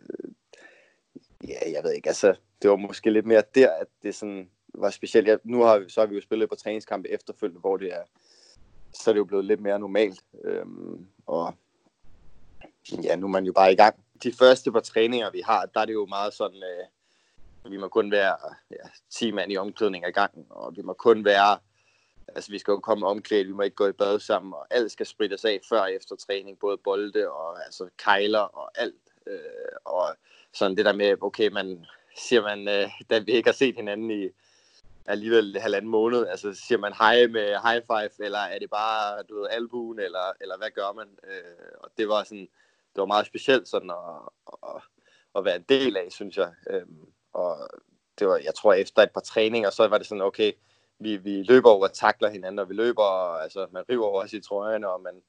ja, 1.49 1.73
jeg 1.73 1.85
ved 1.85 1.93
ikke, 1.93 2.08
altså, 2.08 2.35
det 2.62 2.70
var 2.70 2.76
måske 2.76 3.11
lidt 3.11 3.26
mere 3.26 3.43
der, 3.55 3.73
at 3.73 3.87
det 4.03 4.14
sådan 4.14 4.50
var 4.75 4.90
specielt. 4.90 5.28
Ja, 5.28 5.37
nu 5.44 5.62
har, 5.62 5.84
så 5.88 6.00
har 6.00 6.06
vi 6.06 6.14
jo 6.14 6.20
spillet 6.20 6.49
på 6.49 6.55
træningskampe 6.55 7.08
efterfølgende, 7.08 7.61
hvor 7.61 7.76
det 7.76 7.93
er, 7.93 8.02
så 8.93 9.11
er 9.11 9.12
det 9.12 9.19
jo 9.19 9.25
blevet 9.25 9.44
lidt 9.44 9.61
mere 9.61 9.78
normalt. 9.78 10.20
Øhm, 10.44 11.06
og 11.26 11.55
ja, 13.02 13.17
nu 13.17 13.26
er 13.26 13.31
man 13.31 13.44
jo 13.44 13.52
bare 13.52 13.72
i 13.72 13.76
gang. 13.76 14.05
De 14.22 14.32
første 14.32 14.72
par 14.72 14.81
træninger, 14.81 15.31
vi 15.31 15.40
har, 15.40 15.67
der 15.67 15.81
er 15.81 15.84
det 15.84 15.93
jo 15.93 16.06
meget 16.06 16.34
sådan, 16.34 16.62
øh, 16.62 17.72
vi 17.72 17.76
må 17.76 17.88
kun 17.88 18.11
være 18.11 18.37
ja, 18.70 18.88
10 19.11 19.31
mand 19.31 19.52
i 19.52 19.56
omklædning 19.56 20.05
ad 20.05 20.12
gangen, 20.12 20.46
og 20.50 20.76
vi 20.76 20.82
må 20.82 20.93
kun 20.93 21.25
være 21.25 21.58
altså 22.34 22.50
vi 22.50 22.58
skal 22.58 22.72
jo 22.72 22.81
komme 22.81 23.06
omklædt, 23.06 23.49
vi 23.49 23.52
må 23.52 23.62
ikke 23.62 23.76
gå 23.76 23.88
i 23.88 23.93
bad 23.93 24.20
sammen, 24.20 24.52
og 24.52 24.67
alt 24.70 24.93
skal 24.93 25.06
sprittes 25.06 25.44
af 25.44 25.61
før 25.69 25.81
og 25.81 25.93
efter 25.93 26.17
træning, 26.17 26.58
både 26.58 26.78
bolde 26.84 27.31
og 27.31 27.64
altså 27.64 27.88
kejler 27.99 28.38
og 28.38 28.70
alt. 28.75 28.94
Øh, 29.26 29.40
og 29.84 30.17
sådan 30.52 30.76
det 30.76 30.84
der 30.84 30.93
med, 30.93 31.22
okay, 31.22 31.49
man 31.49 31.87
siger 32.17 32.43
man, 32.43 32.69
øh, 32.69 32.90
da 33.11 33.19
vi 33.19 33.32
ikke 33.32 33.49
har 33.49 33.55
set 33.55 33.76
hinanden 33.76 34.11
i 34.11 34.28
alligevel 35.07 35.59
halvanden 35.61 35.91
måned, 35.91 36.27
altså 36.27 36.55
siger 36.55 36.79
man 36.79 36.93
hej 36.93 37.27
med 37.27 37.47
high 37.47 37.83
five, 37.87 38.27
eller 38.27 38.39
er 38.39 38.59
det 38.59 38.71
bare, 38.71 39.23
du 39.23 39.41
ved, 39.41 39.49
albuen, 39.51 39.99
eller, 39.99 40.33
eller 40.41 40.57
hvad 40.59 40.71
gør 40.71 40.93
man? 40.93 41.09
Øh, 41.25 41.73
og 41.79 41.91
det 41.99 42.09
var 42.09 42.25
sådan, 42.25 42.49
det 42.95 43.01
var 43.01 43.07
meget 43.07 43.27
specielt 43.27 43.69
sådan 43.69 43.91
at, 43.91 44.29
at, 44.63 44.83
at 45.37 45.45
være 45.45 45.57
en 45.57 45.65
del 45.69 45.97
af, 45.97 46.07
synes 46.11 46.37
jeg. 46.37 46.53
Øh, 46.71 46.87
og 47.33 47.69
det 48.19 48.29
var, 48.29 48.37
jeg 48.37 48.55
tror, 48.55 48.73
efter 48.73 49.03
et 49.03 49.11
par 49.11 49.21
træninger, 49.21 49.71
så 49.71 49.89
var 49.89 49.99
det 49.99 50.07
sådan, 50.07 50.23
okay, 50.23 50.53
vi, 50.99 51.17
vi 51.17 51.43
løber 51.43 51.71
over 51.71 51.89
og 51.89 51.93
takler 51.93 52.29
hinanden, 52.29 52.59
og 52.59 52.69
vi 52.69 52.75
løber, 52.75 53.37
altså 53.37 53.67
man 53.73 53.85
river 53.89 54.07
over 54.07 54.23
os 54.23 54.33
i 54.33 54.41
trøjen, 54.41 54.85
og 54.85 55.01
man, 55.01 55.23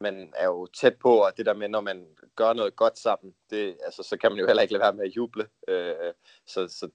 man 0.00 0.32
er 0.36 0.46
jo 0.46 0.66
tæt 0.66 0.96
på, 0.96 1.16
og 1.24 1.36
det 1.36 1.46
der 1.46 1.54
med, 1.54 1.68
når 1.68 1.80
man 1.80 2.06
gør 2.36 2.52
noget 2.52 2.76
godt 2.76 2.98
sammen, 2.98 3.34
det, 3.50 3.76
altså, 3.84 4.02
så 4.02 4.16
kan 4.16 4.30
man 4.30 4.38
jo 4.38 4.46
heller 4.46 4.62
ikke 4.62 4.72
lade 4.72 4.82
være 4.82 4.92
med 4.92 5.04
at 5.04 5.16
juble. 5.16 5.48
Øh, 5.68 5.94
så, 6.46 6.68
så 6.68 6.88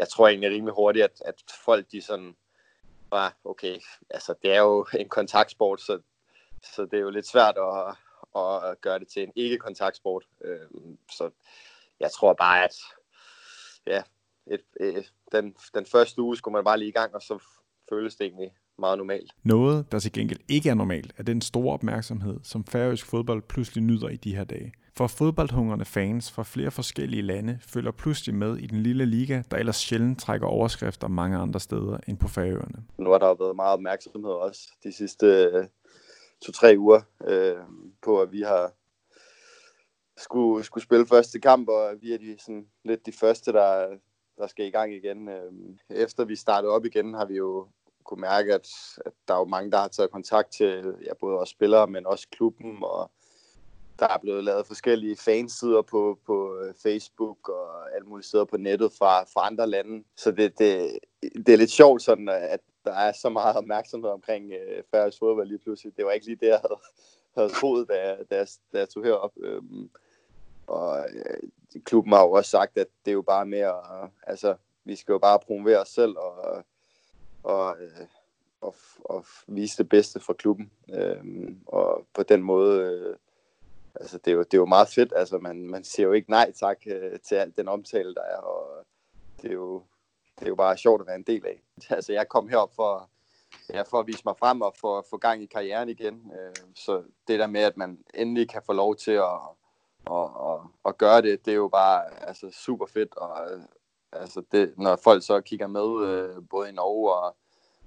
jeg 0.00 0.08
tror 0.08 0.28
egentlig 0.28 0.50
rimelig 0.50 0.74
hurtigt, 0.74 1.04
at, 1.04 1.22
at 1.24 1.34
folk 1.64 1.92
de 1.92 2.02
sådan, 2.02 2.36
var, 3.10 3.36
okay, 3.44 3.78
altså 4.10 4.34
det 4.42 4.54
er 4.54 4.60
jo 4.60 4.86
en 4.98 5.08
kontaktsport, 5.08 5.80
så, 5.80 6.00
så 6.74 6.84
det 6.84 6.94
er 6.94 7.00
jo 7.00 7.10
lidt 7.10 7.26
svært 7.26 7.56
at, 7.58 7.96
at 8.70 8.80
gøre 8.80 8.98
det 8.98 9.08
til 9.08 9.22
en 9.22 9.32
ikke-kontaktsport. 9.36 10.24
Øh, 10.44 10.60
så 11.10 11.30
jeg 12.00 12.10
tror 12.12 12.32
bare, 12.32 12.64
at 12.64 12.74
ja, 13.86 14.02
et, 14.46 14.60
et, 14.80 15.12
den, 15.32 15.54
den 15.74 15.86
første 15.86 16.22
uge 16.22 16.36
skulle 16.36 16.52
man 16.52 16.64
bare 16.64 16.78
lige 16.78 16.88
i 16.88 16.92
gang, 16.92 17.14
og 17.14 17.22
så 17.22 17.38
føles 17.88 18.16
det 18.16 18.26
egentlig 18.26 18.52
meget 18.78 18.98
normalt. 18.98 19.32
Noget, 19.42 19.92
der 19.92 19.98
til 19.98 20.12
gengæld 20.12 20.40
ikke 20.48 20.70
er 20.70 20.74
normalt, 20.74 21.12
er 21.16 21.22
den 21.22 21.40
store 21.40 21.74
opmærksomhed, 21.74 22.40
som 22.42 22.64
færøsk 22.64 23.06
fodbold 23.06 23.42
pludselig 23.42 23.84
nyder 23.84 24.08
i 24.08 24.16
de 24.16 24.36
her 24.36 24.44
dage. 24.44 24.72
For 25.00 25.06
fodboldhungrende 25.06 25.84
fans 25.84 26.32
fra 26.32 26.42
flere 26.42 26.70
forskellige 26.70 27.22
lande 27.22 27.58
følger 27.62 27.90
pludselig 27.90 28.34
med 28.34 28.56
i 28.56 28.66
den 28.66 28.82
lille 28.82 29.06
liga, 29.06 29.42
der 29.50 29.56
ellers 29.56 29.76
sjældent 29.76 30.20
trækker 30.20 30.46
overskrifter 30.46 31.08
mange 31.08 31.36
andre 31.36 31.60
steder 31.60 31.98
end 32.08 32.18
på 32.18 32.28
Færøerne. 32.28 32.84
Nu 32.98 33.10
har 33.10 33.18
der 33.18 33.34
været 33.34 33.56
meget 33.56 33.72
opmærksomhed 33.72 34.30
også 34.30 34.60
de 34.84 34.92
sidste 34.92 35.26
øh, 35.26 35.66
to-tre 36.42 36.74
uger 36.78 37.00
øh, 37.26 37.56
på, 38.02 38.22
at 38.22 38.32
vi 38.32 38.40
har 38.40 38.72
skulle, 40.16 40.64
skulle 40.64 40.84
spille 40.84 41.06
første 41.06 41.40
kamp, 41.40 41.68
og 41.68 41.94
vi 42.00 42.12
er 42.12 42.18
de, 42.18 42.36
sådan, 42.38 42.66
lidt 42.84 43.06
de 43.06 43.12
første, 43.12 43.52
der, 43.52 43.88
der 44.38 44.46
skal 44.46 44.66
i 44.66 44.70
gang 44.70 44.94
igen. 44.94 45.28
Øh, 45.28 45.52
efter 45.90 46.24
vi 46.24 46.36
startede 46.36 46.72
op 46.72 46.84
igen, 46.84 47.14
har 47.14 47.24
vi 47.24 47.36
jo 47.36 47.68
kunne 48.04 48.20
mærke, 48.20 48.54
at, 48.54 48.68
at 49.06 49.12
der 49.28 49.34
er 49.34 49.38
jo 49.38 49.44
mange, 49.44 49.70
der 49.70 49.78
har 49.78 49.88
taget 49.88 50.10
kontakt 50.10 50.52
til 50.52 50.94
ja, 51.06 51.14
både 51.20 51.38
os 51.38 51.48
spillere, 51.48 51.86
men 51.86 52.06
også 52.06 52.28
klubben, 52.32 52.78
og 52.82 53.10
der 54.00 54.08
er 54.08 54.18
blevet 54.18 54.44
lavet 54.44 54.66
forskellige 54.66 55.16
fansider 55.16 55.82
på, 55.82 56.18
på 56.26 56.58
øh, 56.58 56.74
Facebook 56.82 57.48
og 57.48 57.94
alle 57.94 58.08
mulige 58.08 58.26
steder 58.26 58.44
på 58.44 58.56
nettet 58.56 58.92
fra, 58.98 59.22
fra 59.22 59.46
andre 59.46 59.66
lande. 59.66 60.04
Så 60.16 60.30
det, 60.30 60.58
det, 60.58 60.98
det 61.46 61.48
er 61.48 61.56
lidt 61.56 61.70
sjovt, 61.70 62.02
sådan, 62.02 62.28
at 62.28 62.60
der 62.84 62.92
er 62.92 63.12
så 63.12 63.28
meget 63.28 63.56
opmærksomhed 63.56 64.10
omkring 64.10 64.52
øh, 64.52 64.82
færøsk 64.90 65.18
fodbold 65.18 65.48
lige 65.48 65.58
pludselig. 65.58 65.96
Det 65.96 66.04
var 66.04 66.10
ikke 66.10 66.26
lige 66.26 66.38
det, 66.40 66.46
jeg 66.46 66.60
havde, 66.60 66.80
havde 67.36 67.48
troet, 67.48 67.88
da 67.88 68.08
jeg, 68.08 68.18
da 68.30 68.36
jeg, 68.36 68.46
da 68.72 68.78
jeg 68.78 68.88
tog 68.88 69.04
herop. 69.04 69.32
Øhm, 69.42 69.90
og 70.66 70.98
øh, 70.98 71.50
klubben 71.84 72.12
har 72.12 72.22
jo 72.22 72.32
også 72.32 72.50
sagt, 72.50 72.78
at 72.78 72.86
det 73.04 73.10
er 73.10 73.14
jo 73.14 73.22
bare 73.22 73.46
mere, 73.46 74.02
øh, 74.02 74.08
altså, 74.22 74.56
vi 74.84 74.96
skal 74.96 75.12
jo 75.12 75.18
bare 75.18 75.38
promovere 75.38 75.80
os 75.80 75.88
selv 75.88 76.16
og, 76.18 76.64
og, 77.42 77.76
øh, 77.80 78.06
og, 78.60 78.74
og 79.04 79.24
vise 79.46 79.82
det 79.82 79.88
bedste 79.88 80.20
for 80.20 80.32
klubben. 80.32 80.70
Øhm, 80.94 81.60
og 81.66 82.06
på 82.14 82.22
den 82.22 82.42
måde, 82.42 82.82
øh, 82.82 83.16
altså, 83.94 84.18
det 84.18 84.30
er, 84.30 84.34
jo, 84.34 84.42
det 84.42 84.54
er 84.54 84.58
jo 84.58 84.66
meget 84.66 84.88
fedt. 84.88 85.12
Altså, 85.16 85.38
man, 85.38 85.70
man 85.70 85.84
siger 85.84 86.06
jo 86.06 86.12
ikke 86.12 86.30
nej 86.30 86.52
tak 86.52 86.78
øh, 86.86 87.20
til 87.20 87.34
alt 87.34 87.56
den 87.56 87.68
omtale, 87.68 88.14
der 88.14 88.22
er, 88.22 88.36
og 88.36 88.86
det 89.42 89.50
er 89.50 89.54
jo, 89.54 89.82
det 90.38 90.44
er 90.44 90.48
jo 90.48 90.54
bare 90.54 90.76
sjovt 90.76 91.00
at 91.00 91.06
være 91.06 91.16
en 91.16 91.22
del 91.22 91.46
af. 91.46 91.62
Altså, 91.96 92.12
jeg 92.12 92.28
kom 92.28 92.48
herop 92.48 92.74
for, 92.74 93.10
ja, 93.68 93.82
for 93.82 93.98
at 93.98 94.06
vise 94.06 94.22
mig 94.24 94.34
frem 94.38 94.60
og 94.60 94.74
få, 94.80 95.04
få 95.10 95.16
gang 95.16 95.42
i 95.42 95.46
karrieren 95.46 95.88
igen. 95.88 96.32
Øh, 96.40 96.54
så 96.74 97.02
det 97.28 97.38
der 97.38 97.46
med, 97.46 97.60
at 97.60 97.76
man 97.76 98.04
endelig 98.14 98.48
kan 98.48 98.62
få 98.66 98.72
lov 98.72 98.96
til 98.96 99.12
at, 99.12 99.40
at, 100.10 100.24
at, 100.24 100.60
og 100.82 100.98
gøre 100.98 101.22
det, 101.22 101.44
det 101.44 101.50
er 101.50 101.56
jo 101.56 101.68
bare 101.68 102.24
altså, 102.28 102.50
super 102.50 102.86
fedt. 102.86 103.16
Og, 103.16 103.52
øh, 103.52 103.60
altså 104.12 104.42
det, 104.52 104.74
når 104.78 104.96
folk 104.96 105.22
så 105.22 105.40
kigger 105.40 105.66
med, 105.66 106.08
øh, 106.08 106.42
både 106.50 106.68
i 106.68 106.72
Norge 106.72 107.14
og, 107.14 107.36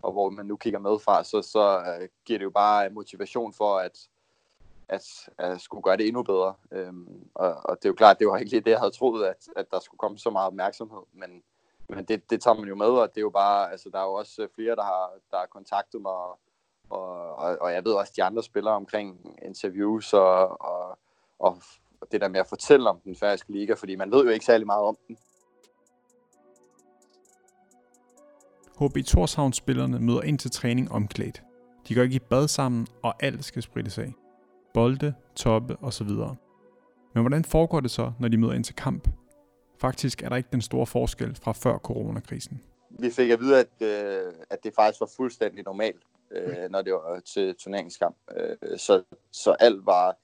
og 0.01 0.11
hvor 0.11 0.29
man 0.29 0.45
nu 0.45 0.57
kigger 0.57 0.79
med 0.79 0.99
fra, 0.99 1.23
så, 1.23 1.41
så 1.41 1.79
øh, 1.79 2.09
giver 2.25 2.39
det 2.39 2.43
jo 2.43 2.49
bare 2.49 2.89
motivation 2.89 3.53
for, 3.53 3.77
at, 3.77 4.07
at, 4.89 5.29
at 5.37 5.61
skulle 5.61 5.83
gøre 5.83 5.97
det 5.97 6.07
endnu 6.07 6.23
bedre. 6.23 6.53
Øhm, 6.71 7.29
og, 7.35 7.55
og 7.65 7.77
det 7.77 7.85
er 7.85 7.89
jo 7.89 7.93
klart, 7.93 8.19
det 8.19 8.27
var 8.27 8.37
ikke 8.37 8.51
lige 8.51 8.61
det, 8.61 8.71
jeg 8.71 8.79
havde 8.79 8.91
troet, 8.91 9.25
at, 9.25 9.47
at 9.55 9.65
der 9.71 9.79
skulle 9.79 9.99
komme 9.99 10.17
så 10.17 10.29
meget 10.29 10.47
opmærksomhed, 10.47 11.01
men, 11.13 11.43
men 11.89 12.05
det, 12.05 12.29
det 12.29 12.41
tager 12.41 12.55
man 12.55 12.69
jo 12.69 12.75
med, 12.75 12.85
og 12.85 13.09
det 13.09 13.17
er 13.17 13.21
jo 13.21 13.29
bare, 13.29 13.71
altså 13.71 13.89
der 13.89 13.99
er 13.99 14.03
jo 14.03 14.13
også 14.13 14.41
øh, 14.41 14.49
flere, 14.55 14.75
der 14.75 14.83
har, 14.83 15.11
der 15.31 15.37
har 15.37 15.45
kontaktet 15.45 16.01
mig, 16.01 16.11
og, 16.11 16.37
og, 17.35 17.57
og 17.61 17.73
jeg 17.73 17.85
ved 17.85 17.93
også 17.93 18.13
de 18.15 18.23
andre 18.23 18.43
spillere 18.43 18.73
omkring 18.73 19.37
interviews 19.45 20.13
og, 20.13 20.61
og, 20.61 20.97
og 21.39 21.57
det 22.11 22.21
der 22.21 22.27
med 22.27 22.39
at 22.39 22.47
fortælle 22.47 22.89
om 22.89 22.99
den 22.99 23.15
færøske 23.15 23.51
liga, 23.51 23.73
fordi 23.73 23.95
man 23.95 24.11
ved 24.11 24.23
jo 24.23 24.29
ikke 24.29 24.45
særlig 24.45 24.67
meget 24.67 24.83
om 24.83 24.97
den. 25.07 25.17
HB 28.79 29.05
Torshavn-spillerne 29.05 29.99
møder 29.99 30.21
ind 30.21 30.39
til 30.39 30.51
træning 30.51 30.91
omklædt. 30.91 31.43
De 31.87 31.95
går 31.95 32.01
ikke 32.01 32.15
i 32.15 32.19
bad 32.19 32.47
sammen, 32.47 32.87
og 33.03 33.23
alt 33.23 33.45
skal 33.45 33.61
sprittes 33.61 33.97
af. 33.97 34.13
Bolde, 34.73 35.13
toppe 35.35 35.77
osv. 35.81 36.07
Men 37.13 37.23
hvordan 37.23 37.45
foregår 37.45 37.79
det 37.79 37.91
så, 37.91 38.11
når 38.19 38.27
de 38.27 38.37
møder 38.37 38.53
ind 38.53 38.63
til 38.63 38.75
kamp? 38.75 39.07
Faktisk 39.77 40.23
er 40.23 40.29
der 40.29 40.35
ikke 40.35 40.49
den 40.51 40.61
store 40.61 40.85
forskel 40.85 41.35
fra 41.35 41.51
før 41.51 41.77
coronakrisen. 41.77 42.63
Vi 42.89 43.11
fik 43.11 43.29
at 43.29 43.39
vide, 43.39 43.59
at, 43.59 43.67
øh, 43.81 44.33
at 44.49 44.63
det 44.63 44.73
faktisk 44.75 44.99
var 44.99 45.09
fuldstændig 45.17 45.63
normalt, 45.63 46.03
øh, 46.31 46.69
når 46.69 46.81
det 46.81 46.93
var 46.93 47.19
til 47.19 47.55
turneringskamp. 47.55 48.17
Øh, 48.37 48.77
så, 48.77 49.03
så 49.31 49.51
alt 49.51 49.85
var, 49.85 50.15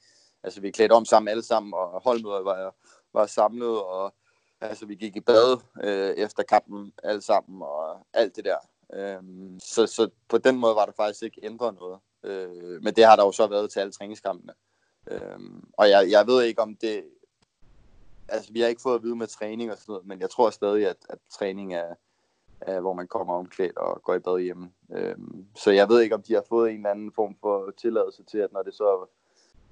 altså 0.44 0.62
vi 0.62 0.72
klædte 0.72 0.94
om 0.94 1.06
sammen 1.06 1.30
alle 1.30 1.44
sammen, 1.44 1.74
og 1.74 2.02
holdmøder 2.04 2.44
var, 2.44 2.76
var 3.14 3.26
samlet, 3.26 3.84
og 3.84 4.14
altså 4.62 4.86
vi 4.86 4.96
gik 4.96 5.16
i 5.16 5.20
bad 5.20 5.58
øh, 5.84 6.10
efter 6.10 6.44
kampen 6.44 6.92
alle 7.04 7.22
sammen, 7.22 7.62
og 7.62 8.08
alt 8.14 8.36
det 8.36 8.46
der. 8.46 8.58
Øh, 8.94 9.24
så, 9.60 9.88
så 9.88 10.10
på 10.30 10.38
den 10.38 10.58
måde 10.58 10.76
var 10.76 10.86
der 10.86 10.94
faktisk 10.98 11.24
ikke 11.24 11.40
ændret 11.44 11.76
noget. 11.80 12.00
Øh, 12.24 12.84
men 12.84 12.94
det 12.94 13.06
har 13.06 13.16
der 13.16 13.26
jo 13.26 13.32
så 13.32 13.48
været 13.48 13.72
til 13.72 13.80
alle 13.80 13.92
træningskampene. 13.92 14.54
Øh, 15.12 15.40
og 15.74 15.90
jeg, 15.90 16.08
jeg 16.12 16.28
ved 16.28 16.44
ikke 16.44 16.62
om 16.62 16.76
det, 16.76 17.04
altså 18.28 18.54
vi 18.54 18.60
har 18.60 18.68
ikke 18.68 18.82
fået 18.82 18.96
at 18.96 19.04
vide 19.04 19.16
med 19.16 19.28
træning 19.28 19.72
og 19.72 19.78
sådan 19.78 19.94
noget, 19.94 20.08
men 20.08 20.20
jeg 20.20 20.30
tror 20.30 20.50
stadig, 20.50 20.88
at, 20.88 20.98
at 21.10 21.18
træning 21.38 21.74
er, 21.74 21.94
er, 22.62 22.80
hvor 22.80 22.94
man 22.94 23.08
kommer 23.08 23.34
omklædt 23.34 23.78
og 23.78 24.02
går 24.04 24.16
i 24.16 24.20
bad 24.20 24.40
hjemme. 24.40 24.72
Øh, 24.96 25.16
så 25.56 25.72
jeg 25.72 25.90
ved 25.90 26.02
ikke, 26.02 26.16
om 26.16 26.22
de 26.22 26.34
har 26.34 26.44
fået 26.50 26.72
en 26.72 26.78
eller 26.78 26.90
anden 26.90 27.12
form 27.16 27.36
for 27.42 27.74
tilladelse 27.78 28.24
til, 28.24 28.38
at 28.38 28.54
når 28.54 28.64
det 28.64 28.74
så 28.74 28.84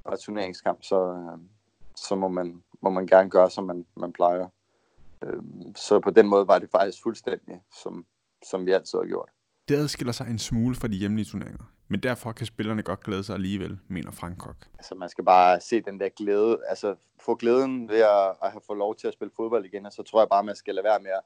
er, 0.06 0.12
er 0.12 0.16
turneringskamp, 0.16 0.84
så, 0.84 1.14
øh, 1.14 1.40
så 1.96 2.16
må, 2.16 2.28
man, 2.28 2.64
må 2.82 2.90
man 2.90 3.08
gerne 3.08 3.30
gøre, 3.30 3.50
som 3.50 3.64
man, 3.64 3.86
man 3.96 4.14
plejer. 4.14 4.48
Øh, 5.24 5.44
så 5.76 6.00
på 6.00 6.12
den 6.12 6.28
måde 6.28 6.48
var 6.48 6.60
det 6.60 6.70
faktisk 6.72 7.04
fuldstændig, 7.04 7.62
som, 7.84 8.06
som 8.50 8.66
vi 8.66 8.72
altid 8.72 9.00
har 9.00 9.06
gjort. 9.06 9.30
Det 9.68 9.76
adskiller 9.76 10.14
sig 10.14 10.28
en 10.30 10.40
smule 10.40 10.76
fra 10.76 10.88
de 10.88 10.96
hjemlige 10.96 11.26
turneringer, 11.26 11.64
men 11.88 12.00
derfor 12.00 12.32
kan 12.32 12.46
spillerne 12.46 12.84
godt 12.84 13.04
glæde 13.04 13.24
sig 13.24 13.36
alligevel, 13.36 13.80
mener 13.88 14.12
Frank 14.12 14.38
Kok. 14.38 14.56
Altså 14.78 14.96
man 14.96 15.10
skal 15.10 15.24
bare 15.24 15.62
se 15.62 15.82
den 15.82 16.00
der 16.00 16.10
glæde, 16.10 16.60
altså 16.68 16.96
få 17.20 17.36
glæden 17.36 17.90
ved 17.90 18.00
at, 18.00 18.36
at 18.44 18.52
have 18.52 18.62
fået 18.68 18.78
lov 18.78 18.96
til 18.96 19.08
at 19.08 19.14
spille 19.14 19.32
fodbold 19.36 19.66
igen, 19.66 19.86
og 19.86 19.94
så 19.94 20.04
tror 20.04 20.22
jeg 20.22 20.30
bare, 20.30 20.44
man 20.44 20.56
skal 20.56 20.76
lade 20.76 20.84
være 20.84 21.00
med 21.00 21.12
at, 21.12 21.22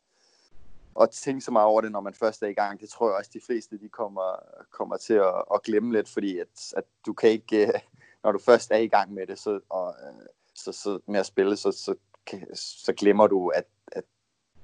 at 1.02 1.10
tænke 1.10 1.42
så 1.42 1.52
meget 1.52 1.66
over 1.66 1.82
det, 1.82 1.92
når 1.92 2.02
man 2.02 2.14
først 2.14 2.44
er 2.44 2.48
i 2.48 2.54
gang. 2.54 2.80
Det 2.82 2.90
tror 2.90 3.10
jeg 3.10 3.18
også, 3.18 3.32
de 3.34 3.42
fleste 3.46 3.80
de 3.80 3.90
kommer, 3.90 4.36
kommer 4.72 4.98
til 4.98 5.14
at, 5.14 5.44
at 5.54 5.64
glemme 5.64 5.92
lidt, 5.92 6.10
fordi 6.10 6.40
at, 6.40 6.74
at 6.78 6.84
du 7.06 7.14
kan 7.14 7.30
ikke, 7.30 7.68
øh, 7.68 7.74
når 8.24 8.32
du 8.32 8.40
først 8.40 8.72
er 8.72 8.78
i 8.78 8.88
gang 8.88 9.14
med 9.14 9.28
det, 9.28 9.40
så, 9.40 9.60
og, 9.70 9.96
øh, 10.04 10.26
så, 10.56 10.72
så 10.72 11.00
med 11.08 11.20
at 11.20 11.26
spille, 11.26 11.56
så, 11.58 11.72
så, 11.72 11.96
så 12.56 12.94
glemmer 12.94 13.28
du, 13.28 13.48
at, 13.48 13.66
at 13.92 14.04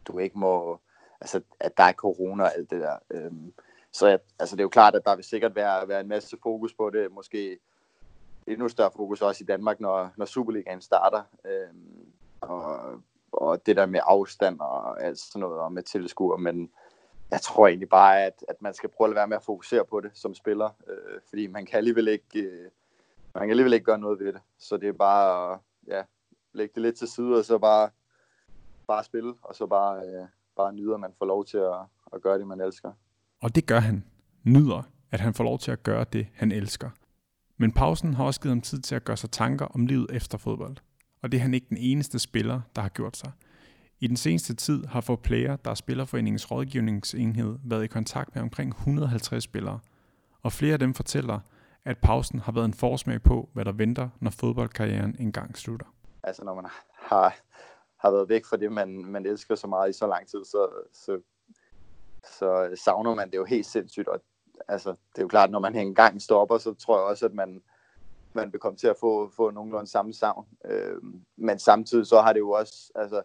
du 0.08 0.20
ikke 0.20 0.39
må, 0.39 0.80
altså 1.22 1.42
at 1.60 1.77
der 1.77 1.84
er 1.84 1.94
corona 1.94 2.44
og 2.44 2.56
alt 2.56 2.70
det 2.70 2.82
der. 2.82 2.98
Øhm, 3.12 3.54
så 3.91 4.08
at, 4.08 4.22
altså, 4.39 4.56
det 4.56 4.60
er 4.60 4.65
jo 4.65 4.70
klart, 4.70 4.96
at 4.96 5.06
der 5.06 5.15
vil 5.15 5.25
sikkert 5.25 5.56
være, 5.56 5.88
være 5.88 6.01
en 6.01 6.08
masse 6.08 6.38
fokus 6.44 6.74
på 6.74 6.89
det. 6.89 7.12
Måske 7.12 7.60
endnu 8.48 8.70
større 8.70 8.91
fokus 8.96 9.22
også 9.22 9.44
i 9.44 9.46
Danmark, 9.46 9.79
når, 9.79 10.12
når 10.17 10.25
Superligaen 10.25 10.82
starter. 10.82 11.24
Øhm, 11.46 12.12
og, 12.41 12.79
og 13.32 13.65
det 13.65 13.75
der 13.75 13.86
med 13.86 14.00
afstand 14.03 14.60
og 14.60 15.03
alt 15.03 15.20
sådan 15.20 15.39
noget, 15.39 15.60
og 15.60 15.72
med 15.74 15.84
tilskuer. 15.84 16.38
Men 16.38 16.72
jeg 17.32 17.41
tror 17.41 17.67
egentlig 17.67 17.89
bare, 17.89 18.25
at, 18.25 18.46
at 18.48 18.62
man 18.62 18.74
skal 18.74 18.89
prøve 18.89 19.10
at 19.10 19.15
være 19.15 19.27
med 19.27 19.38
at 19.38 19.44
fokusere 19.44 19.86
på 19.86 20.00
det 20.00 20.12
som 20.13 20.34
spiller. 20.34 20.70
Øh, 20.88 21.20
fordi 21.29 21.48
man 21.48 21.65
kan 21.65 21.77
alligevel 21.77 22.08
ikke... 22.08 22.39
Øh, 22.39 22.70
man 23.34 23.41
kan 23.41 23.50
alligevel 23.50 23.74
ikke 23.74 23.86
gøre 23.86 24.00
noget 24.00 24.20
ved 24.20 24.34
det. 24.34 24.41
Så 24.58 24.77
det 24.77 24.89
er 24.89 24.94
bare 24.94 25.53
at 25.53 25.60
ja, 25.88 26.03
lægge 26.53 26.74
det 26.75 26.82
lidt 26.82 26.98
til 26.98 27.08
side, 27.08 27.38
og 27.38 27.46
så 27.46 27.58
bare, 27.58 27.89
bare 28.88 29.03
spille, 29.03 29.34
og 29.41 29.56
så 29.56 29.65
bare, 29.65 30.08
øh, 30.08 30.25
bare 30.56 30.74
nyde, 30.74 30.94
at 30.94 31.00
man 31.00 31.13
får 31.17 31.25
lov 31.25 31.46
til 31.46 31.58
at, 31.58 31.79
at 32.13 32.22
gøre 32.22 32.39
det, 32.39 32.48
man 32.48 32.62
elsker. 32.62 32.91
Og 33.41 33.56
det 33.56 33.65
gør 33.65 33.79
han. 33.79 34.03
Nyder, 34.44 34.82
at 35.12 35.20
han 35.20 35.34
får 35.34 35.44
lov 35.44 35.60
til 35.60 35.72
at 35.72 35.84
gøre 35.84 36.06
det, 36.13 36.27
han 36.34 36.51
elsker. 36.51 36.89
Men 37.58 37.72
pausen 37.72 38.13
har 38.13 38.24
også 38.24 38.41
givet 38.41 38.51
ham 38.51 38.62
tid 38.62 38.79
til 38.82 38.96
at 38.96 39.03
gøre 39.03 39.17
sig 39.17 39.32
tanker 39.32 39.65
om 39.65 39.86
livet 39.86 40.08
efter 40.12 40.38
fodbold. 40.38 40.77
Og 41.22 41.32
det 41.32 41.38
er 41.38 41.41
han 41.41 41.53
ikke 41.53 41.67
den 41.70 41.77
eneste 41.77 42.20
spiller, 42.20 42.62
der 42.75 42.82
har 42.82 42.89
gjort 42.89 43.17
sig. 43.17 43.32
I 44.00 44.08
den 44.08 44.17
seneste 44.17 44.56
tid 44.56 44.86
har 44.86 45.01
for 45.01 45.15
Player, 45.15 45.56
der 45.56 45.72
er 45.72 45.75
Spillerforeningens 45.75 46.51
rådgivningsenhed, 46.51 47.60
været 47.63 47.84
i 47.84 47.88
kontakt 47.88 48.36
med 48.36 48.44
omkring 48.44 48.70
150 48.70 49.44
spillere. 49.44 49.79
Og 50.44 50.51
flere 50.51 50.74
af 50.74 50.79
dem 50.79 50.94
fortæller, 50.94 51.39
at 51.86 51.98
pausen 51.98 52.39
har 52.39 52.51
været 52.51 52.65
en 52.65 52.74
forsmag 52.74 53.22
på, 53.22 53.50
hvad 53.53 53.65
der 53.65 53.72
venter, 53.72 54.10
når 54.20 54.32
fodboldkarrieren 54.32 55.15
engang 55.20 55.58
slutter. 55.58 55.86
Altså 56.24 56.44
når 56.44 56.56
man 56.56 56.65
har, 56.94 57.36
har 57.98 58.12
været 58.12 58.29
væk 58.29 58.46
fra 58.46 58.58
det, 58.58 58.72
man, 58.72 59.06
man 59.06 59.25
elsker 59.25 59.56
så 59.56 59.67
meget 59.67 59.89
i 59.89 59.94
så 59.94 60.08
lang 60.08 60.27
tid, 60.27 60.46
så, 60.46 60.70
så 60.94 61.22
så 62.24 62.69
savner 62.83 63.15
man 63.15 63.31
det 63.31 63.38
jo 63.38 63.45
helt 63.45 63.65
sindssygt. 63.65 64.07
Og, 64.07 64.21
altså, 64.67 64.89
det 64.89 65.17
er 65.17 65.21
jo 65.21 65.27
klart, 65.27 65.51
når 65.51 65.59
man 65.59 65.75
engang 65.75 66.21
stopper, 66.21 66.57
så 66.57 66.74
tror 66.74 66.97
jeg 66.97 67.05
også, 67.05 67.25
at 67.25 67.33
man, 67.33 67.62
man 68.33 68.51
vil 68.51 68.59
komme 68.59 68.77
til 68.77 68.88
at 68.88 68.97
få, 69.00 69.29
få 69.36 69.51
nogenlunde 69.51 69.88
samme 69.88 70.13
savn. 70.13 70.47
Øh, 70.65 71.01
men 71.36 71.59
samtidig 71.59 72.07
så 72.07 72.21
har 72.21 72.33
det 72.33 72.39
jo 72.39 72.51
også, 72.51 72.91
altså, 72.95 73.21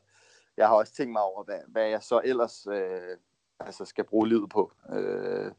jeg 0.57 0.69
har 0.69 0.75
også 0.75 0.95
tænkt 0.95 1.13
mig 1.13 1.23
over, 1.23 1.45
hvad, 1.45 1.59
hvad 1.69 1.89
jeg 1.89 2.03
så 2.03 2.21
ellers 2.25 2.67
øh, 2.67 3.17
altså 3.61 3.85
skal 3.85 4.05
bruge 4.05 4.29
livet 4.29 4.51
på. 4.51 4.73
Øh, 4.93 5.53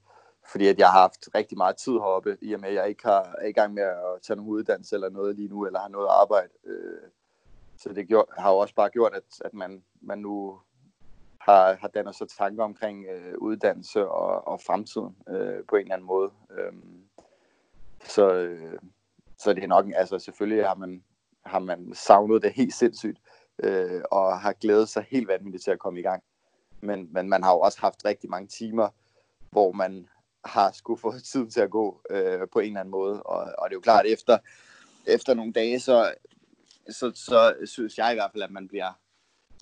fordi 0.51 0.67
at 0.67 0.79
jeg 0.79 0.87
har 0.91 0.99
haft 1.01 1.29
rigtig 1.35 1.57
meget 1.57 1.77
tid 1.77 1.91
heroppe, 1.91 2.37
i 2.41 2.53
og 2.53 2.59
med 2.59 2.69
at 2.69 2.75
jeg 2.75 2.89
ikke 2.89 3.03
har, 3.03 3.35
er 3.37 3.47
i 3.47 3.51
gang 3.51 3.73
med 3.73 3.83
at 3.83 4.21
tage 4.21 4.37
nogen 4.37 4.51
uddannelse 4.51 4.95
eller 4.95 5.09
noget 5.09 5.35
lige 5.35 5.47
nu, 5.47 5.65
eller 5.65 5.79
har 5.79 5.87
noget 5.87 6.07
arbejde. 6.09 6.49
Øh, 6.65 7.09
så 7.77 7.93
det 7.93 8.07
gjorde, 8.07 8.27
har 8.37 8.51
jo 8.51 8.57
også 8.57 8.75
bare 8.75 8.89
gjort, 8.89 9.13
at, 9.13 9.41
at 9.45 9.53
man, 9.53 9.83
man 10.01 10.19
nu 10.19 10.59
har, 11.45 11.77
har 11.81 11.87
dannet 11.87 12.15
sig 12.15 12.27
tanker 12.29 12.63
omkring 12.63 13.05
øh, 13.05 13.37
uddannelse 13.37 14.07
og, 14.07 14.47
og 14.47 14.61
fremtiden 14.61 15.15
øh, 15.29 15.63
på 15.69 15.75
en 15.75 15.81
eller 15.81 15.93
anden 15.93 16.07
måde. 16.07 16.31
Øh, 16.51 16.73
så, 18.05 18.33
øh, 18.33 18.79
så 19.37 19.53
det 19.53 19.63
er 19.63 19.67
nok, 19.67 19.85
altså 19.95 20.19
selvfølgelig 20.19 20.67
har 20.67 20.75
man, 20.75 21.03
har 21.45 21.59
man 21.59 21.93
savnet 21.93 22.41
det 22.41 22.53
helt 22.53 22.73
sindssygt, 22.73 23.17
øh, 23.63 24.01
og 24.11 24.39
har 24.39 24.53
glædet 24.53 24.89
sig 24.89 25.05
helt 25.09 25.27
vanvittigt 25.27 25.63
til 25.63 25.71
at 25.71 25.79
komme 25.79 25.99
i 25.99 26.03
gang. 26.03 26.23
Men, 26.81 27.09
men 27.11 27.29
man 27.29 27.43
har 27.43 27.51
jo 27.51 27.59
også 27.59 27.79
haft 27.81 28.05
rigtig 28.05 28.29
mange 28.29 28.47
timer, 28.47 28.89
hvor 29.51 29.71
man 29.71 30.07
har 30.45 30.71
skulle 30.71 30.99
få 30.99 31.13
tiden 31.31 31.49
til 31.49 31.61
at 31.61 31.69
gå 31.69 32.01
øh, 32.09 32.47
på 32.53 32.59
en 32.59 32.65
eller 32.65 32.79
anden 32.79 32.91
måde. 32.91 33.23
Og, 33.23 33.37
og 33.57 33.69
det 33.69 33.73
er 33.73 33.77
jo 33.77 33.79
klart, 33.79 34.05
efter, 34.05 34.37
efter 35.07 35.33
nogle 35.33 35.53
dage, 35.53 35.79
så, 35.79 36.13
så, 36.89 37.11
så 37.15 37.55
synes 37.65 37.97
jeg 37.97 38.11
i 38.11 38.15
hvert 38.15 38.31
fald, 38.31 38.43
at 38.43 38.51
man 38.51 38.67
bliver 38.67 38.91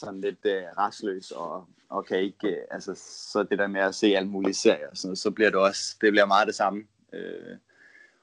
sådan 0.01 0.21
lidt 0.21 0.45
øh, 0.45 0.63
restløs 0.77 1.31
og, 1.31 1.65
og 1.89 2.05
kan 2.05 2.19
ikke, 2.19 2.47
øh, 2.47 2.63
altså 2.71 2.95
så 3.31 3.43
det 3.43 3.59
der 3.59 3.67
med 3.67 3.81
at 3.81 3.95
se 3.95 4.07
alle 4.07 4.29
mulige 4.29 4.53
serier, 4.53 4.89
sådan, 4.93 5.15
så 5.15 5.31
bliver 5.31 5.49
det 5.49 5.59
også, 5.59 5.95
det 6.01 6.11
bliver 6.11 6.25
meget 6.25 6.47
det 6.47 6.55
samme. 6.55 6.83
Øh, 7.13 7.57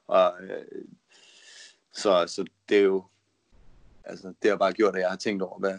og, 0.07 0.35
øh, 0.43 0.85
så, 1.93 2.25
så 2.27 2.45
det 2.69 2.79
er 2.79 2.83
jo, 2.83 3.05
altså, 4.05 4.33
det 4.43 4.51
har 4.51 4.57
bare 4.57 4.73
gjort, 4.73 4.95
at 4.95 5.01
jeg 5.01 5.11
har 5.11 5.17
tænkt 5.17 5.43
over, 5.43 5.59
hvad, 5.59 5.79